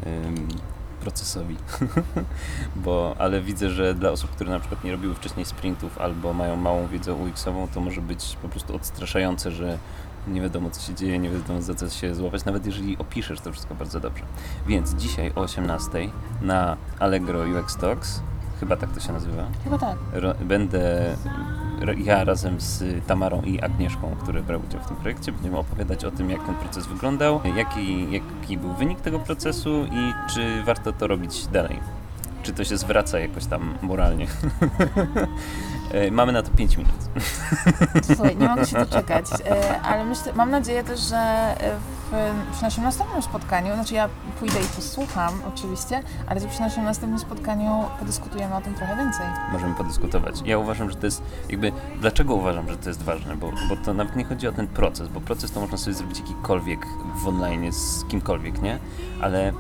ym, 0.07 0.47
procesowi. 1.07 1.55
bo, 2.85 3.15
ale 3.19 3.41
widzę, 3.41 3.69
że 3.69 3.93
dla 3.93 4.09
osób, 4.09 4.31
które 4.31 4.51
na 4.51 4.59
przykład 4.59 4.83
nie 4.83 4.91
robiły 4.91 5.15
wcześniej 5.15 5.45
sprintów 5.45 5.97
albo 6.01 6.33
mają 6.33 6.55
małą 6.55 6.87
wiedzę 6.87 7.13
UX-ową, 7.13 7.67
to 7.73 7.81
może 7.81 8.01
być 8.01 8.37
po 8.41 8.49
prostu 8.49 8.75
odstraszające, 8.75 9.51
że 9.51 9.77
nie 10.27 10.41
wiadomo 10.41 10.69
co 10.69 10.81
się 10.81 10.95
dzieje, 10.95 11.19
nie 11.19 11.29
wiadomo 11.29 11.61
za 11.61 11.75
co 11.75 11.89
się 11.89 12.15
złapać, 12.15 12.45
nawet 12.45 12.65
jeżeli 12.65 12.97
opiszesz 12.97 13.39
to 13.39 13.51
wszystko 13.51 13.75
bardzo 13.75 13.99
dobrze. 13.99 14.23
Więc 14.67 14.93
dzisiaj 14.93 15.31
o 15.35 15.41
18 15.41 15.89
na 16.41 16.77
Allegro 16.99 17.39
UX 17.39 17.77
Talks, 17.77 18.21
chyba 18.59 18.77
tak 18.77 18.91
to 18.91 18.99
się 18.99 19.13
nazywa, 19.13 19.47
Chyba 19.63 19.77
tak. 19.77 19.97
ro, 20.13 20.33
będę 20.41 21.15
ja 22.03 22.23
razem 22.23 22.61
z 22.61 22.83
Tamarą 23.05 23.41
i 23.41 23.61
Agnieszką, 23.61 24.15
które 24.21 24.41
brały 24.41 24.63
udział 24.67 24.81
w 24.81 24.87
tym 24.87 24.95
projekcie, 24.97 25.31
będziemy 25.31 25.57
opowiadać 25.57 26.05
o 26.05 26.11
tym, 26.11 26.29
jak 26.29 26.45
ten 26.45 26.55
proces 26.55 26.87
wyglądał, 26.87 27.41
jaki, 27.55 28.11
jaki 28.11 28.57
był 28.57 28.73
wynik 28.73 29.01
tego 29.01 29.19
procesu 29.19 29.85
i 29.85 30.33
czy 30.33 30.63
warto 30.63 30.93
to 30.93 31.07
robić 31.07 31.47
dalej. 31.47 31.79
Czy 32.47 32.53
to 32.53 32.63
się 32.63 32.77
zwraca 32.77 33.19
jakoś 33.19 33.45
tam 33.45 33.77
moralnie. 33.81 34.27
E, 35.91 36.11
Mamy 36.11 36.31
na 36.31 36.43
to 36.43 36.51
5 36.51 36.77
minut. 36.77 36.93
Słuchaj, 38.03 38.37
nie 38.37 38.47
mogę 38.47 38.65
się 38.65 38.77
doczekać, 38.77 39.25
e, 39.45 39.81
ale 39.81 40.05
myślę, 40.05 40.33
mam 40.33 40.51
nadzieję 40.51 40.83
też, 40.83 40.99
że 40.99 41.17
e, 41.17 41.75
w, 42.11 42.33
przy 42.53 42.63
naszym 42.63 42.83
następnym 42.83 43.21
spotkaniu, 43.21 43.73
znaczy 43.73 43.93
ja 43.93 44.09
pójdę 44.39 44.59
i 44.59 44.75
posłucham 44.75 45.33
oczywiście, 45.53 46.03
ale 46.27 46.39
że 46.39 46.47
przy 46.47 46.59
naszym 46.61 46.83
następnym 46.83 47.19
spotkaniu 47.19 47.85
podyskutujemy 47.99 48.55
o 48.55 48.61
tym 48.61 48.73
trochę 48.73 48.95
więcej. 48.95 49.25
Możemy 49.51 49.75
podyskutować. 49.75 50.41
Ja 50.45 50.57
uważam, 50.57 50.89
że 50.89 50.95
to 50.95 51.05
jest 51.05 51.23
jakby. 51.49 51.71
Dlaczego 52.01 52.35
uważam, 52.35 52.69
że 52.69 52.77
to 52.77 52.89
jest 52.89 53.03
ważne? 53.03 53.35
Bo, 53.35 53.51
bo 53.69 53.75
to 53.85 53.93
nawet 53.93 54.15
nie 54.15 54.25
chodzi 54.25 54.47
o 54.47 54.51
ten 54.51 54.67
proces, 54.67 55.07
bo 55.07 55.21
proces 55.21 55.51
to 55.51 55.59
można 55.59 55.77
sobie 55.77 55.93
zrobić 55.93 56.19
jakikolwiek 56.19 56.87
w 57.15 57.27
online 57.27 57.73
z 57.73 58.05
kimkolwiek, 58.05 58.61
nie? 58.61 58.79
Ale 59.21 59.53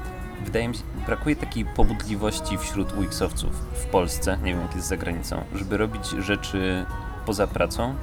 wydaje 0.45 0.67
mi 0.67 0.75
się, 0.75 0.83
brakuje 1.05 1.35
takiej 1.35 1.65
pobudliwości 1.65 2.57
wśród 2.57 2.93
UX-owców 2.93 3.51
w 3.73 3.85
Polsce, 3.85 4.37
nie 4.43 4.53
wiem 4.53 4.61
jak 4.61 4.75
jest 4.75 4.87
za 4.87 4.97
granicą, 4.97 5.43
żeby 5.55 5.77
robić 5.77 6.07
rzeczy 6.09 6.85
poza 7.25 7.47
pracą, 7.47 7.95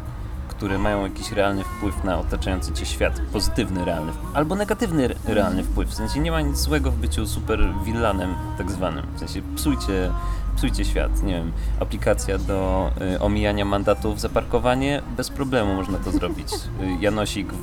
które 0.48 0.78
mają 0.78 1.02
jakiś 1.02 1.32
realny 1.32 1.64
wpływ 1.64 2.04
na 2.04 2.18
otaczający 2.18 2.72
cię 2.72 2.86
świat, 2.86 3.20
pozytywny 3.32 3.84
realny, 3.84 4.12
albo 4.34 4.54
negatywny 4.54 5.04
re- 5.04 5.14
realny 5.24 5.64
wpływ. 5.64 5.88
W 5.88 5.94
sensie 5.94 6.20
nie 6.20 6.30
ma 6.30 6.40
nic 6.40 6.58
złego 6.58 6.90
w 6.90 6.96
byciu 6.96 7.26
super 7.26 7.60
villanem 7.84 8.34
tak 8.58 8.70
zwanym. 8.70 9.06
W 9.14 9.18
sensie 9.18 9.42
psujcie, 9.56 10.10
psujcie 10.56 10.84
świat, 10.84 11.22
nie 11.22 11.34
wiem, 11.34 11.52
aplikacja 11.80 12.38
do 12.38 12.90
y, 13.14 13.20
omijania 13.20 13.64
mandatów 13.64 14.20
za 14.20 14.28
parkowanie, 14.28 15.02
bez 15.16 15.30
problemu 15.30 15.74
można 15.74 15.98
to 15.98 16.10
zrobić. 16.10 16.48
Y, 16.54 16.56
Janosik 17.00 17.52
y, 17.52 17.56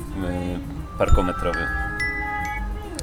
parkometrowy. 0.98 1.66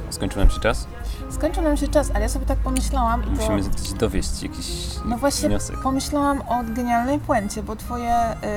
Skończyłem 0.09 0.49
się 0.49 0.59
czas? 0.59 0.87
Skończył 1.29 1.63
nam 1.63 1.77
się 1.77 1.87
czas, 1.87 2.09
ale 2.11 2.19
ja 2.21 2.29
sobie 2.29 2.45
tak 2.45 2.57
pomyślałam 2.57 3.21
i 3.21 3.25
to... 3.25 3.31
Musimy 3.31 3.61
gdzieś 3.69 3.93
dowieść 3.93 4.43
jakiś 4.43 4.67
No 5.05 5.17
właśnie 5.17 5.49
wniosek. 5.49 5.79
pomyślałam 5.81 6.41
o 6.41 6.63
genialnej 6.75 7.19
puencie, 7.19 7.63
bo 7.63 7.75
twoje 7.75 8.15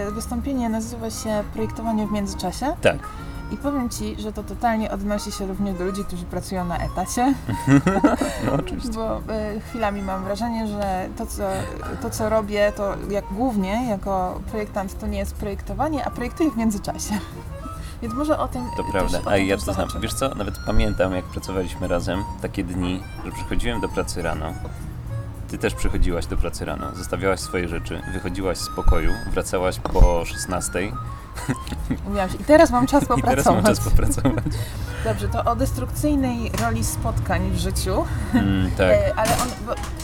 y, 0.09 0.13
wystąpienie 0.13 0.69
nazywa 0.69 1.11
się 1.11 1.45
Projektowanie 1.53 2.07
w 2.07 2.13
międzyczasie 2.13 2.67
Tak. 2.83 2.99
i 3.53 3.57
powiem 3.57 3.89
ci, 3.91 4.17
że 4.21 4.33
to 4.33 4.43
totalnie 4.43 4.91
odnosi 4.91 5.33
się 5.33 5.47
również 5.47 5.79
do 5.79 5.85
ludzi, 5.85 6.05
którzy 6.05 6.25
pracują 6.25 6.65
na 6.65 6.79
etacie, 6.79 7.35
No 8.47 8.53
oczywiście. 8.53 8.93
bo 8.93 9.19
y, 9.19 9.61
chwilami 9.61 10.03
mam 10.03 10.25
wrażenie, 10.25 10.67
że 10.69 11.09
to 11.19 11.27
co, 11.27 11.43
to, 12.03 12.11
co 12.11 12.29
robię, 12.29 12.73
to 12.77 12.95
jak 13.11 13.25
głównie 13.33 13.87
jako 13.89 14.41
projektant, 14.51 14.99
to 14.99 15.07
nie 15.07 15.19
jest 15.19 15.35
projektowanie, 15.35 16.05
a 16.05 16.11
projektuję 16.11 16.51
w 16.51 16.57
międzyczasie. 16.57 17.15
Więc 18.03 18.15
może 18.15 18.39
o 18.39 18.49
tym 18.49 18.65
To 18.77 18.83
też 18.83 18.93
prawda, 18.93 19.19
a 19.27 19.37
ja 19.37 19.57
to 19.57 19.73
znam. 19.73 19.89
Wiesz 20.01 20.15
co, 20.15 20.29
nawet 20.35 20.55
pamiętam 20.67 21.13
jak 21.15 21.25
pracowaliśmy 21.25 21.89
razem, 21.89 22.25
takie 22.43 22.65
dni, 22.65 23.03
że 23.25 23.33
przychodziłem 23.33 23.81
do 23.81 23.89
pracy 23.89 24.23
rano. 24.23 24.53
Ty 25.49 25.59
też 25.59 25.75
przychodziłaś 25.75 26.27
do 26.27 26.37
pracy 26.37 26.65
rano, 26.65 26.95
zostawiałaś 26.95 27.41
swoje 27.41 27.69
rzeczy, 27.69 28.03
wychodziłaś 28.13 28.59
z 28.59 28.69
pokoju, 28.69 29.13
wracałaś 29.33 29.79
po 29.81 30.25
16 30.25 30.73
Mówiłam 32.05 32.31
się, 32.31 32.37
I 32.37 32.45
teraz 32.45 32.71
mam 32.71 32.87
czas 32.87 33.03
i 33.05 33.07
teraz 33.07 33.21
popracować. 33.23 33.65
mam 33.65 33.75
czas 33.75 33.85
popracować. 33.85 34.45
Dobrze, 35.05 35.29
to 35.29 35.45
o 35.45 35.57
destrukcyjnej 35.57 36.51
roli 36.63 36.85
spotkań 36.85 37.51
w 37.51 37.59
życiu. 37.59 38.05
Mm, 38.35 38.71
tak, 38.71 38.91
E, 38.91 39.15
ale 39.17 39.31
on, 39.31 39.49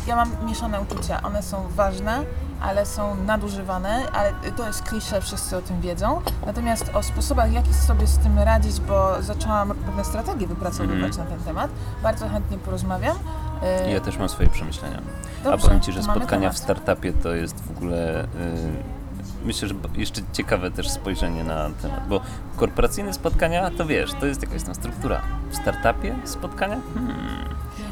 ja 0.08 0.16
mam 0.16 0.28
mieszane 0.46 0.80
uczucia. 0.80 1.22
One 1.22 1.42
są 1.42 1.68
ważne, 1.76 2.24
ale 2.60 2.86
są 2.86 3.14
nadużywane, 3.14 4.02
ale 4.12 4.32
to 4.56 4.66
jest 4.66 4.82
klisze, 4.82 5.20
wszyscy 5.20 5.56
o 5.56 5.62
tym 5.62 5.80
wiedzą. 5.80 6.20
Natomiast 6.46 6.90
o 6.94 7.02
sposobach, 7.02 7.52
jak 7.52 7.66
sobie 7.66 8.06
z 8.06 8.18
tym 8.18 8.38
radzić, 8.38 8.80
bo 8.80 9.22
zaczęłam 9.22 9.68
pewne 9.86 10.04
strategie 10.04 10.46
wypracowywać 10.46 11.08
Mhm. 11.10 11.28
na 11.30 11.36
ten 11.36 11.44
temat, 11.44 11.70
bardzo 12.02 12.28
chętnie 12.28 12.58
porozmawiam. 12.58 13.16
E, 13.62 13.92
ja 13.92 14.00
też 14.00 14.16
mam 14.18 14.28
swoje 14.28 14.48
przemyślenia. 14.48 15.00
A 15.40 15.44
dobrze, 15.44 15.66
powiem 15.66 15.80
Ci, 15.82 15.92
że 15.92 16.02
spotkania 16.02 16.50
w 16.52 16.58
startupie 16.58 17.12
to 17.12 17.28
jest 17.34 17.60
w 17.64 17.70
ogóle... 17.76 18.24
y, 18.24 18.98
Myślę, 19.44 19.68
że 19.68 19.74
jeszcze 19.94 20.20
ciekawe 20.32 20.70
też 20.70 20.90
spojrzenie 20.90 21.44
na 21.44 21.70
temat, 21.82 22.08
bo 22.08 22.20
korporacyjne 22.56 23.12
spotkania, 23.12 23.70
to 23.70 23.86
wiesz, 23.86 24.10
to 24.20 24.26
jest 24.26 24.42
jakaś 24.42 24.62
tam 24.62 24.74
struktura. 24.74 25.20
W 25.50 25.56
startupie 25.56 26.14
spotkania? 26.24 26.76
Hmm. 26.94 27.16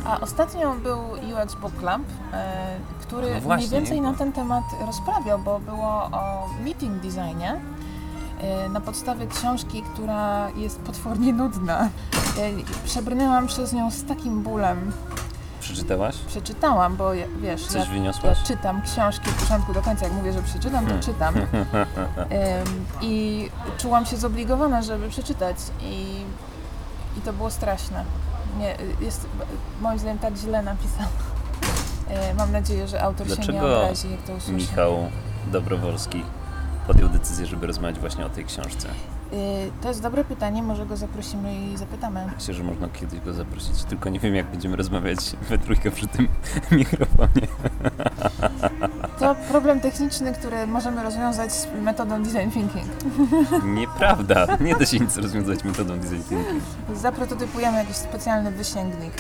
A 0.09 0.21
ostatnio 0.21 0.75
był 0.75 0.99
UX 1.11 1.55
Book 1.55 1.73
Club, 1.79 2.03
e, 2.33 2.77
który 3.01 3.35
No 3.35 3.41
właśnie, 3.41 3.67
mniej 3.69 3.81
więcej 3.81 4.01
na 4.01 4.15
ten 4.15 4.33
temat 4.33 4.65
rozprawiał, 4.87 5.39
bo 5.39 5.59
było 5.61 5.89
o 6.13 6.49
meeting 6.65 6.95
designie 7.03 7.61
e, 8.41 8.69
na 8.69 8.81
podstawie 8.81 9.27
książki, 9.27 9.83
która 9.83 10.51
jest 10.51 10.79
potwornie 10.81 11.33
nudna. 11.33 11.81
E, 11.81 11.89
Przebrnęłam 12.85 13.47
przez 13.47 13.73
nią 13.73 13.91
z 13.91 14.05
takim 14.05 14.43
bólem. 14.43 14.93
Przeczytałaś? 15.61 16.17
Przeczytałam, 16.17 16.97
bo 16.97 17.15
ja, 17.15 17.27
wiesz, 17.41 17.63
ja, 17.63 17.69
Coś 17.69 17.87
ja 17.89 17.93
wyniosłaś? 17.95 18.39
czytam 18.43 18.83
książki 18.83 19.31
od 19.31 19.35
początku 19.37 19.73
do 19.73 19.83
końca. 19.83 20.05
Jak 20.05 20.15
mówię, 20.15 20.33
że 20.33 20.43
przeczytam, 20.43 20.85
to 20.87 20.91
Hmm. 20.91 21.03
czytam. 21.03 21.35
I 23.03 23.49
czułam 23.79 24.07
się 24.07 24.17
zobligowana, 24.17 24.83
żeby 24.83 25.09
przeczytać 25.09 25.57
i, 25.83 26.17
i 27.19 27.21
to 27.25 27.33
było 27.33 27.51
straszne. 27.51 28.05
Nie, 28.59 28.77
jest 29.01 29.27
moim 29.81 29.99
zdaniem 29.99 30.19
tak 30.19 30.37
źle 30.37 30.63
napisane. 30.63 31.09
E, 32.09 32.35
Mam 32.35 32.53
nadzieję, 32.53 32.89
że 32.89 33.03
autor 33.03 33.27
się 33.27 33.31
nie 33.31 33.37
Dlaczego 33.37 33.83
obrazi, 33.83 34.11
jak 34.11 34.23
to 34.23 34.33
usłyszy. 34.33 34.53
Michał 34.53 35.11
Dobrowolski 35.53 36.23
podjął 36.87 37.09
decyzję, 37.09 37.47
żeby 37.47 37.67
rozmawiać 37.67 37.99
właśnie 38.01 38.27
o 38.27 38.29
tej 38.31 38.45
książce. 38.45 38.89
Y, 39.33 39.71
To 39.83 39.89
jest 39.89 40.03
dobre 40.03 40.25
pytanie, 40.25 40.63
może 40.63 40.87
go 40.87 40.97
zaprosimy 40.97 41.55
i 41.55 41.77
zapytamy. 41.77 42.21
Myślę, 42.37 42.55
że 42.55 42.65
można 42.65 42.89
kiedyś 42.89 43.21
go 43.21 43.33
zaprosić, 43.33 43.85
tylko 43.85 44.11
nie 44.11 44.21
wiem 44.21 44.35
jak 44.35 44.47
będziemy 44.47 44.77
rozmawiać 44.77 45.19
we 45.49 45.59
trójkę 45.59 45.91
przy 45.91 46.07
tym 46.07 46.29
mikrofonie. 46.79 47.47
To 49.19 49.35
problem 49.51 49.81
techniczny, 49.81 50.33
który 50.33 50.67
możemy 50.67 51.03
rozwiązać 51.03 51.51
metodą 51.83 52.23
design 52.23 52.51
thinking. 52.51 52.87
Nieprawda, 53.65 54.47
nie 54.61 54.77
da 54.77 54.87
się 54.87 54.99
nic 54.99 55.17
rozwiązać 55.17 55.65
metodą 55.65 55.99
design 55.99 56.23
thinking. 56.29 56.63
Zaprototypujemy 56.95 57.79
jakiś 57.79 57.97
specjalny 57.97 58.51
wysięgnik. 58.51 59.13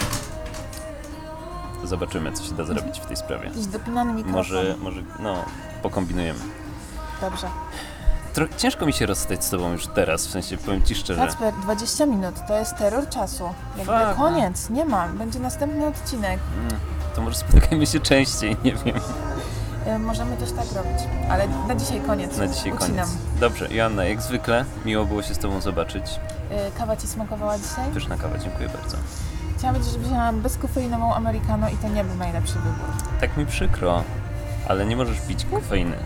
Zobaczymy, 1.85 2.33
co 2.33 2.45
się 2.45 2.55
da 2.55 2.64
zrobić 2.64 3.01
w 3.01 3.07
tej 3.07 3.16
sprawie. 3.16 3.45
Jakiś 3.45 3.66
dopinany 3.66 4.12
mikrofon. 4.12 4.37
Może, 4.38 4.75
może, 4.83 5.03
no, 5.19 5.45
pokombinujemy. 5.83 6.38
Dobrze. 7.21 7.47
Tro 8.37 8.46
ciężko 8.57 8.87
mi 8.87 8.92
się 8.92 9.07
rozstać 9.07 9.44
z 9.44 9.51
tobą 9.51 9.72
już 9.72 9.87
teraz, 9.87 10.27
w 10.27 10.31
sensie 10.31 10.57
powiem 10.59 10.83
ci 10.83 10.94
szczerze. 10.94 11.27
Kacper, 11.27 11.55
20 11.62 12.07
minut 12.07 12.35
to 12.49 12.59
jest 12.59 12.77
terror 12.77 13.09
czasu. 13.09 13.44
Jakby 13.77 13.92
Fuck. 13.92 14.16
koniec, 14.16 14.70
nie 14.70 14.85
ma. 14.85 15.09
Będzie 15.09 15.38
następny 15.38 15.87
odcinek. 15.87 16.40
Mm, 16.59 16.81
To 17.14 17.22
może 17.22 17.37
spotykajmy 17.37 17.87
się 17.87 18.01
częściej, 18.01 18.57
nie 18.64 18.72
wiem. 18.75 18.96
Y, 19.96 19.99
Możemy 19.99 20.37
też 20.37 20.53
tak 20.53 20.72
robić. 20.72 21.03
Ale 21.31 21.49
na 21.68 21.75
dzisiaj 21.75 22.01
koniec. 22.01 22.37
Na 22.37 22.49
dzisiaj 22.49 22.72
Ucinam. 22.72 23.07
koniec. 23.07 23.09
Dobrze, 23.40 23.68
Joanna, 23.75 24.05
jak 24.05 24.22
zwykle, 24.22 24.64
miło 24.85 25.05
było 25.07 25.22
się 25.22 25.35
z 25.35 25.38
tobą 25.38 25.61
zobaczyć. 25.61 26.05
Y, 26.07 26.79
Kawa 26.79 26.96
Ci 26.96 27.07
smakowała 27.07 27.59
dzisiaj? 27.59 27.90
Pyszna 27.94 28.16
kawa, 28.16 28.38
dziękuję 28.38 28.68
bardzo. 28.68 28.96
Chciałam 29.59 29.77
powiedzieć, 29.77 29.94
że 30.03 30.09
wzięłam 30.09 30.40
bezkofeinową 30.40 31.14
americano 31.14 31.68
i 31.68 31.77
to 31.77 31.88
nie 31.88 32.05
był 32.05 32.14
najlepszy 32.16 32.55
wybór. 32.55 33.18
Tak 33.20 33.37
mi 33.37 33.46
przykro, 33.46 34.03
ale 34.68 34.87
nie 34.87 34.96
możesz 34.96 35.20
pić 35.20 35.44
kofeiny. 35.51 35.96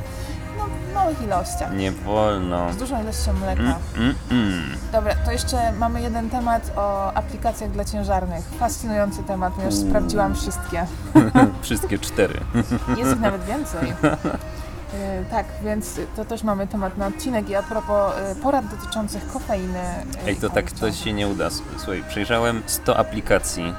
W 0.90 0.94
małych 0.94 1.22
ilościach. 1.22 1.72
Nie 1.72 1.92
wolno. 1.92 2.72
Z 2.72 2.76
dużą 2.76 3.02
ilością 3.02 3.32
mleka. 3.32 3.62
Mm, 3.62 3.78
mm, 3.96 4.14
mm. 4.30 4.62
Dobra, 4.92 5.14
to 5.24 5.32
jeszcze 5.32 5.72
mamy 5.72 6.00
jeden 6.02 6.30
temat 6.30 6.72
o 6.76 7.12
aplikacjach 7.14 7.70
dla 7.70 7.84
ciężarnych. 7.84 8.44
Fascynujący 8.58 9.22
temat, 9.22 9.52
ponieważ 9.52 9.74
Uuu. 9.74 9.88
sprawdziłam 9.88 10.34
wszystkie. 10.34 10.86
Wszystkie 11.62 11.98
cztery. 11.98 12.40
Jest 12.98 13.12
ich 13.12 13.20
nawet 13.20 13.44
więcej. 13.44 13.90
Y, 13.90 13.94
Tak, 15.30 15.46
więc 15.64 16.00
to 16.16 16.24
też 16.24 16.42
mamy 16.42 16.66
temat 16.66 16.96
na 16.98 17.06
odcinek 17.06 17.48
i 17.48 17.54
a 17.54 17.62
propos 17.62 18.12
y, 18.32 18.42
porad 18.42 18.66
dotyczących 18.66 19.32
kofeiny. 19.32 19.78
y, 19.78 20.26
Ej, 20.28 20.36
to 20.36 20.50
tak 20.50 20.72
to 20.72 20.92
się 20.92 21.12
nie 21.12 21.28
uda. 21.28 21.48
Słuchaj, 21.78 22.04
przejrzałem 22.08 22.62
100 22.66 22.96
aplikacji. 22.96 23.74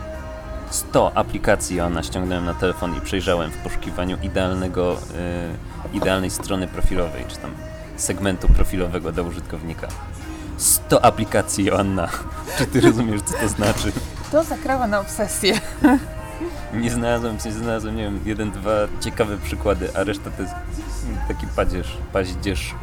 100 0.71 1.11
aplikacji 1.17 1.77
Joanna 1.77 2.03
ściągnąłem 2.03 2.45
na 2.45 2.53
telefon 2.53 2.97
i 2.97 3.01
przejrzałem 3.01 3.51
w 3.51 3.57
poszukiwaniu 3.57 4.17
idealnego, 4.23 4.97
y, 5.93 5.97
idealnej 5.97 6.29
strony 6.29 6.67
profilowej, 6.67 7.25
czy 7.27 7.37
tam 7.37 7.51
segmentu 7.97 8.47
profilowego 8.47 9.11
dla 9.11 9.23
użytkownika. 9.23 9.87
100 10.57 11.05
aplikacji 11.05 11.65
Joanna. 11.65 12.07
Czy 12.57 12.65
ty 12.65 12.81
rozumiesz, 12.81 13.21
co 13.21 13.37
to 13.37 13.47
znaczy? 13.47 13.91
To 14.31 14.43
zakrawa 14.43 14.87
na 14.87 14.99
obsesję. 14.99 15.59
Nie 16.73 16.91
znalazłem, 16.91 17.37
w 17.37 17.41
sensie 17.41 17.59
znalazłem, 17.59 17.95
nie 17.95 18.03
wiem, 18.03 18.19
jeden, 18.25 18.51
dwa 18.51 18.71
ciekawe 18.99 19.37
przykłady, 19.37 19.89
a 19.95 20.03
reszta 20.03 20.31
to 20.31 20.41
jest 20.41 20.53
taki 21.27 21.47
padzierz, 21.47 21.97
paździerz, 22.13 22.75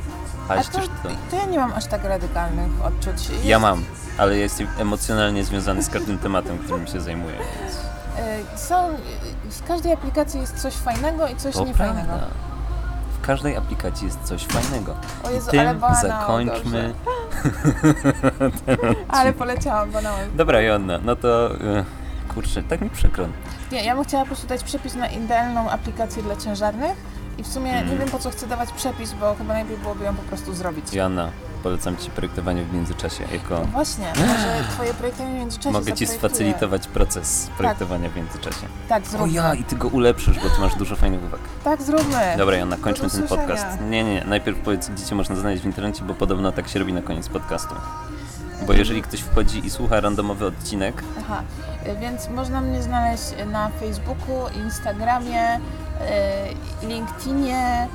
A 0.48 0.48
to, 0.48 0.54
paździerz 0.54 0.88
to... 1.02 1.08
to 1.30 1.36
ja 1.36 1.44
nie 1.44 1.58
mam 1.58 1.72
aż 1.72 1.86
tak 1.86 2.04
radykalnych 2.04 2.84
odczuć. 2.84 3.28
Ja 3.44 3.58
mam, 3.58 3.84
ale 4.18 4.36
jestem 4.36 4.66
emocjonalnie 4.78 5.44
związany 5.44 5.82
z 5.82 5.88
każdym 5.90 6.18
tematem, 6.18 6.58
którym 6.58 6.86
się 6.86 7.00
zajmuję, 7.00 7.36
Są, 8.56 8.88
y, 8.90 8.94
z 9.50 9.62
każdej 9.62 9.92
aplikacji 9.92 10.40
jest 10.40 10.62
coś 10.62 10.74
fajnego 10.74 11.28
i 11.28 11.36
coś 11.36 11.54
to 11.54 11.64
niefajnego. 11.64 12.06
prawda. 12.06 12.26
W 13.22 13.26
każdej 13.26 13.56
aplikacji 13.56 14.06
jest 14.06 14.20
coś 14.24 14.46
fajnego. 14.46 14.94
O 15.24 15.30
Jezu, 15.30 15.50
Tym 15.50 15.60
ale 15.60 15.74
banał, 15.74 16.02
zakończmy. 16.02 16.94
Ale 19.08 19.32
poleciałam 19.32 19.90
banałem. 19.90 20.36
Dobra, 20.36 20.60
Joanna, 20.60 20.98
no 21.04 21.16
to 21.16 21.54
e, 21.54 21.84
kurczę, 22.34 22.62
tak 22.62 22.80
mi 22.80 22.90
przykro. 22.90 23.26
Nie, 23.72 23.84
ja 23.84 23.94
bym 23.94 24.04
chciała 24.04 24.22
po 24.22 24.26
prostu 24.26 24.46
dać 24.46 24.64
przepis 24.64 24.94
na 24.94 25.06
idealną 25.06 25.70
aplikację 25.70 26.22
dla 26.22 26.36
ciężarnych 26.36 26.96
I 27.38 27.42
w 27.42 27.46
sumie 27.46 27.82
nie 27.90 27.96
wiem 27.96 28.08
po 28.08 28.18
co 28.18 28.30
chcę 28.30 28.46
dawać 28.46 28.72
przepis, 28.72 29.12
bo 29.12 29.34
chyba 29.34 29.52
najlepiej 29.54 29.78
byłoby 29.78 30.04
ją 30.04 30.14
po 30.14 30.22
prostu 30.22 30.54
zrobić. 30.54 30.94
Joanna, 30.94 31.30
polecam 31.62 31.96
Ci 31.96 32.10
projektowanie 32.10 32.62
w 32.64 32.72
międzyczasie. 32.74 33.24
Jako 33.32 33.58
No 33.60 33.64
właśnie, 33.64 34.06
może 34.28 34.64
twoje 34.70 34.94
projektowanie 34.94 35.34
w 35.36 35.38
międzyczasie 35.38 35.72
mogę 35.72 35.92
Ci 35.92 36.06
sfacylitować 36.06 36.86
proces 36.86 37.50
projektowania 37.58 38.08
w 38.08 38.16
międzyczasie. 38.16 38.66
Tak, 38.88 39.02
O 39.02 39.06
zróbmy. 39.06 39.32
ja, 39.32 39.54
i 39.54 39.64
Ty 39.64 39.76
go 39.76 39.88
ulepszysz, 39.88 40.38
bo 40.38 40.50
Ty 40.50 40.60
masz 40.60 40.74
dużo 40.74 40.96
fajnych 40.96 41.24
uwag. 41.24 41.40
Tak, 41.64 41.82
zróbmy. 41.82 42.34
Dobra, 42.38 42.56
Joanna, 42.56 42.76
kończmy 42.76 43.04
Do 43.08 43.14
ten 43.14 43.24
usłyszenia. 43.24 43.48
podcast. 43.48 43.80
Nie, 43.80 44.04
nie, 44.04 44.14
nie. 44.14 44.24
Najpierw 44.24 44.58
powiedz, 44.58 44.88
gdzie 44.88 45.04
Cię 45.04 45.14
można 45.14 45.36
znaleźć 45.36 45.62
w 45.62 45.66
internecie, 45.66 46.02
bo 46.04 46.14
podobno 46.14 46.52
tak 46.52 46.68
się 46.68 46.78
robi 46.78 46.92
na 46.92 47.02
koniec 47.02 47.28
podcastu. 47.28 47.74
Bo 48.66 48.72
jeżeli 48.72 49.02
ktoś 49.02 49.20
wchodzi 49.20 49.66
i 49.66 49.70
słucha 49.70 50.00
randomowy 50.00 50.46
odcinek, 50.46 51.02
Aha, 51.18 51.42
y, 51.86 51.96
więc 52.00 52.28
można 52.28 52.60
mnie 52.60 52.82
znaleźć 52.82 53.22
na 53.52 53.68
Facebooku, 53.68 54.48
Instagramie, 54.64 55.60
LinkedInie, 56.82 57.88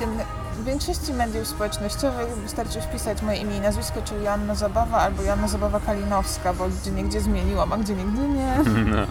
gen- 0.00 0.18
w 0.56 0.64
większości 0.64 1.12
mediów 1.12 1.46
społecznościowych 1.48 2.28
wystarczy 2.28 2.80
wpisać 2.80 3.22
moje 3.22 3.38
imię 3.38 3.56
i 3.56 3.60
nazwisko, 3.60 4.02
czyli 4.04 4.24
Joanna 4.24 4.54
Zabawa 4.54 4.98
albo 4.98 5.22
Joanna 5.22 5.48
Zabawa 5.48 5.80
Kalinowska, 5.80 6.52
bo 6.54 6.68
gdzie 6.68 6.90
niegdzie 6.90 7.20
zmieniłam, 7.20 7.72
a 7.72 7.76
gdzie 7.76 7.94
nigdy 7.94 8.28
nie. 8.28 8.56
no. 8.84 9.06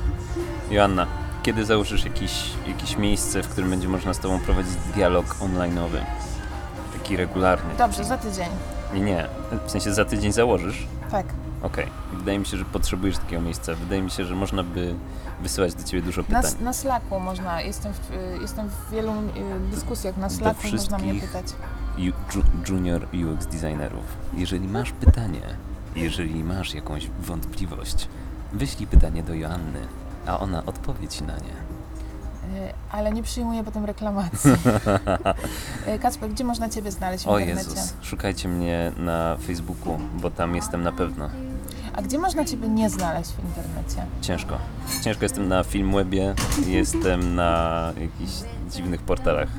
Joanna, 0.69 1.08
kiedy 1.43 1.65
założysz 1.65 2.06
jakiś, 2.06 2.49
jakieś 2.67 2.97
miejsce, 2.97 3.43
w 3.43 3.47
którym 3.49 3.69
będzie 3.69 3.88
można 3.88 4.13
z 4.13 4.19
Tobą 4.19 4.39
prowadzić 4.39 4.73
dialog 4.95 5.25
online'owy? 5.25 5.99
Taki 6.93 7.17
regularny. 7.17 7.73
Dobrze, 7.77 8.04
za 8.04 8.17
tydzień. 8.17 8.47
Nie, 8.93 9.01
nie. 9.01 9.27
W 9.67 9.71
sensie 9.71 9.93
za 9.93 10.06
tydzień 10.06 10.32
założysz? 10.32 10.88
Tak. 11.12 11.25
Okej. 11.62 11.88
Wydaje 12.13 12.39
mi 12.39 12.45
się, 12.45 12.58
że 12.58 12.65
potrzebujesz 12.65 13.17
takiego 13.17 13.41
miejsca. 13.41 13.76
Wydaje 13.76 14.02
mi 14.02 14.12
się, 14.12 14.26
że 14.26 14.36
można 14.36 14.63
by 14.63 14.95
wysyłać 15.41 15.74
do 15.76 15.84
Ciebie 15.84 16.04
dużo 16.04 16.21
Na, 16.21 16.41
pytań. 16.41 16.52
na 16.62 16.74
Slacku 16.74 17.19
można, 17.19 17.62
jestem 17.62 17.93
w, 17.93 18.12
y, 18.12 18.38
jestem 18.41 18.69
w 18.69 18.91
wielu 18.91 19.12
y, 19.12 19.15
dyskusjach 19.71 20.17
na 20.17 20.30
Slacku, 20.30 20.67
można 20.71 20.97
mnie 20.97 21.21
pytać. 21.21 21.45
Ju- 21.97 22.13
ju- 22.36 22.69
junior 22.69 23.02
UX 23.13 23.45
designerów. 23.45 24.04
Jeżeli 24.34 24.67
masz 24.67 24.91
pytanie, 24.91 25.41
jeżeli 25.95 26.43
masz 26.43 26.74
jakąś 26.74 27.08
wątpliwość, 27.19 28.08
wyślij 28.54 28.88
pytanie 28.88 29.24
do 29.24 29.34
Joanny, 29.34 29.80
a 30.28 30.39
ona 30.39 30.65
odpowie 30.65 31.08
Ci 31.08 31.24
na 31.24 31.34
nie. 31.38 31.39
Y, 32.67 32.74
Ale 32.91 33.12
nie 33.12 33.24
przyjmuję 33.24 33.63
potem 33.63 33.86
reklamacji. 33.86 34.52
Kacper, 36.02 36.30
gdzie 36.30 36.43
można 36.43 36.69
Ciebie 36.69 36.91
znaleźć 36.91 37.24
w 37.24 37.28
O 37.28 37.39
internecie? 37.39 37.69
Jezus, 37.69 37.93
szukajcie 38.02 38.47
mnie 38.50 38.91
na 38.97 39.38
Facebooku, 39.47 40.00
bo 40.21 40.32
tam 40.32 40.56
jestem 40.56 40.84
na 40.84 40.91
pewno. 40.91 41.30
A 41.93 42.01
gdzie 42.01 42.19
można 42.19 42.45
Ciebie 42.45 42.69
nie 42.69 42.89
znaleźć 42.89 43.32
w 43.32 43.45
internecie? 43.45 44.06
Ciężko. 44.21 44.58
Ciężko 45.04 45.25
jestem 45.25 45.47
na 45.47 45.63
Filmwebie, 45.63 46.36
jestem 46.67 47.36
na 47.36 47.93
jakichś 48.01 48.34
dziwnych 48.69 49.01
portalach. 49.01 49.49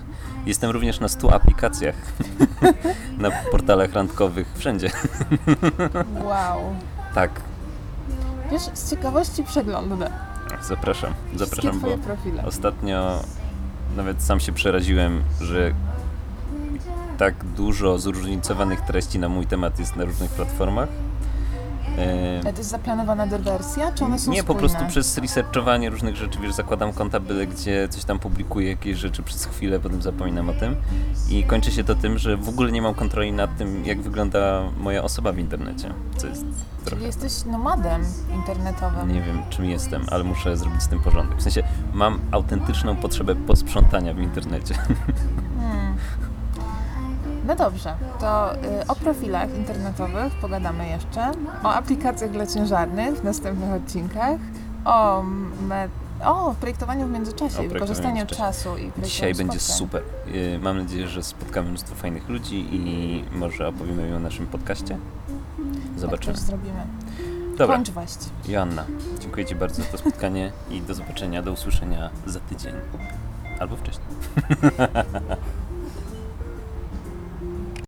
Jestem 0.46 0.70
również 0.70 1.00
na 1.00 1.08
100 1.08 1.34
aplikacjach, 1.34 1.94
na 3.18 3.30
portalach 3.30 3.92
randkowych, 3.92 4.52
wszędzie. 4.56 4.90
Wow. 6.24 6.60
Tak, 7.14 7.40
Wiesz, 8.50 8.62
z 8.74 8.90
ciekawości 8.90 9.44
przeglądnę 9.44 10.10
zapraszam, 10.62 11.14
zapraszam, 11.36 11.80
bo 11.80 11.98
profile. 11.98 12.44
ostatnio 12.44 13.20
nawet 13.96 14.22
sam 14.22 14.40
się 14.40 14.52
przeraziłem, 14.52 15.22
że 15.40 15.72
tak 17.18 17.44
dużo 17.44 17.98
zróżnicowanych 17.98 18.80
treści 18.80 19.18
na 19.18 19.28
mój 19.28 19.46
temat 19.46 19.78
jest 19.78 19.96
na 19.96 20.04
różnych 20.04 20.30
platformach. 20.30 20.88
Ale 22.42 22.52
to 22.52 22.58
jest 22.58 22.70
zaplanowana 22.70 23.26
dywersja, 23.26 23.92
czy 23.92 24.04
one 24.04 24.18
są 24.18 24.30
Nie, 24.30 24.44
po 24.44 24.54
prostu 24.54 24.78
przez 24.88 25.18
researchowanie 25.18 25.90
różnych 25.90 26.16
rzeczy, 26.16 26.38
wiesz, 26.42 26.54
zakładam 26.54 26.92
konta 26.92 27.20
byle 27.20 27.46
gdzie, 27.46 27.88
coś 27.88 28.04
tam 28.04 28.18
publikuję, 28.18 28.68
jakieś 28.68 28.98
rzeczy 28.98 29.22
przez 29.22 29.44
chwilę, 29.44 29.80
potem 29.80 30.02
zapominam 30.02 30.48
o 30.48 30.52
tym 30.52 30.76
i 31.30 31.44
kończy 31.44 31.72
się 31.72 31.84
to 31.84 31.94
tym, 31.94 32.18
że 32.18 32.36
w 32.36 32.48
ogóle 32.48 32.72
nie 32.72 32.82
mam 32.82 32.94
kontroli 32.94 33.32
nad 33.32 33.56
tym, 33.56 33.84
jak 33.84 34.00
wygląda 34.00 34.62
moja 34.78 35.02
osoba 35.02 35.32
w 35.32 35.38
internecie, 35.38 35.94
co 36.16 36.26
jest 36.26 36.40
Czyli 36.40 36.84
trochę... 36.84 37.04
jesteś 37.04 37.44
nomadem 37.44 38.04
internetowym. 38.34 39.12
Nie 39.12 39.22
wiem, 39.22 39.42
czym 39.50 39.64
jestem, 39.64 40.02
ale 40.10 40.24
muszę 40.24 40.56
zrobić 40.56 40.82
z 40.82 40.88
tym 40.88 41.00
porządek. 41.00 41.38
W 41.38 41.42
sensie, 41.42 41.62
mam 41.92 42.20
autentyczną 42.30 42.96
potrzebę 42.96 43.34
posprzątania 43.34 44.14
w 44.14 44.18
internecie. 44.18 44.74
No 47.46 47.56
dobrze, 47.56 47.94
to 48.20 48.54
y, 48.54 48.58
o 48.88 48.94
profilach 48.94 49.54
internetowych 49.56 50.32
pogadamy 50.40 50.88
jeszcze, 50.88 51.30
o 51.64 51.74
aplikacjach 51.74 52.30
dla 52.30 52.46
ciężarnych 52.46 53.14
w 53.14 53.24
następnych 53.24 53.72
odcinkach, 53.72 54.40
o, 54.84 55.22
me, 55.68 55.88
o 56.24 56.54
projektowaniu 56.60 57.06
w 57.06 57.10
międzyczasie, 57.10 57.58
O 57.58 57.62
wykorzystaniu 57.62 58.26
czasu 58.26 58.68
i 58.68 58.72
projektowaniu 58.72 59.08
Dzisiaj 59.08 59.34
będzie 59.34 59.60
spotkań. 59.60 59.78
super. 59.78 60.02
Yy, 60.34 60.58
Mam 60.58 60.78
nadzieję, 60.78 61.08
że 61.08 61.22
spotkamy 61.22 61.68
mnóstwo 61.68 61.94
fajnych 61.94 62.28
ludzi 62.28 62.66
i 62.72 63.24
może 63.32 63.68
opowiemy 63.68 64.08
im 64.08 64.16
o 64.16 64.20
naszym 64.20 64.46
podcaście. 64.46 64.98
Zobaczymy. 65.96 66.32
Tak 66.32 66.40
też 66.42 66.46
zrobimy. 66.50 66.86
Dobra. 67.58 67.76
Kończ 67.76 67.90
waść. 67.90 68.18
Joanna, 68.48 68.84
dziękuję 69.20 69.46
Ci 69.46 69.54
bardzo 69.54 69.82
za 69.82 69.88
to 69.88 69.98
spotkanie 69.98 70.52
i 70.70 70.80
do 70.80 70.94
zobaczenia, 70.94 71.42
do 71.42 71.52
usłyszenia 71.52 72.10
za 72.26 72.40
tydzień. 72.40 72.74
Albo 73.60 73.76
wcześniej. 73.76 74.06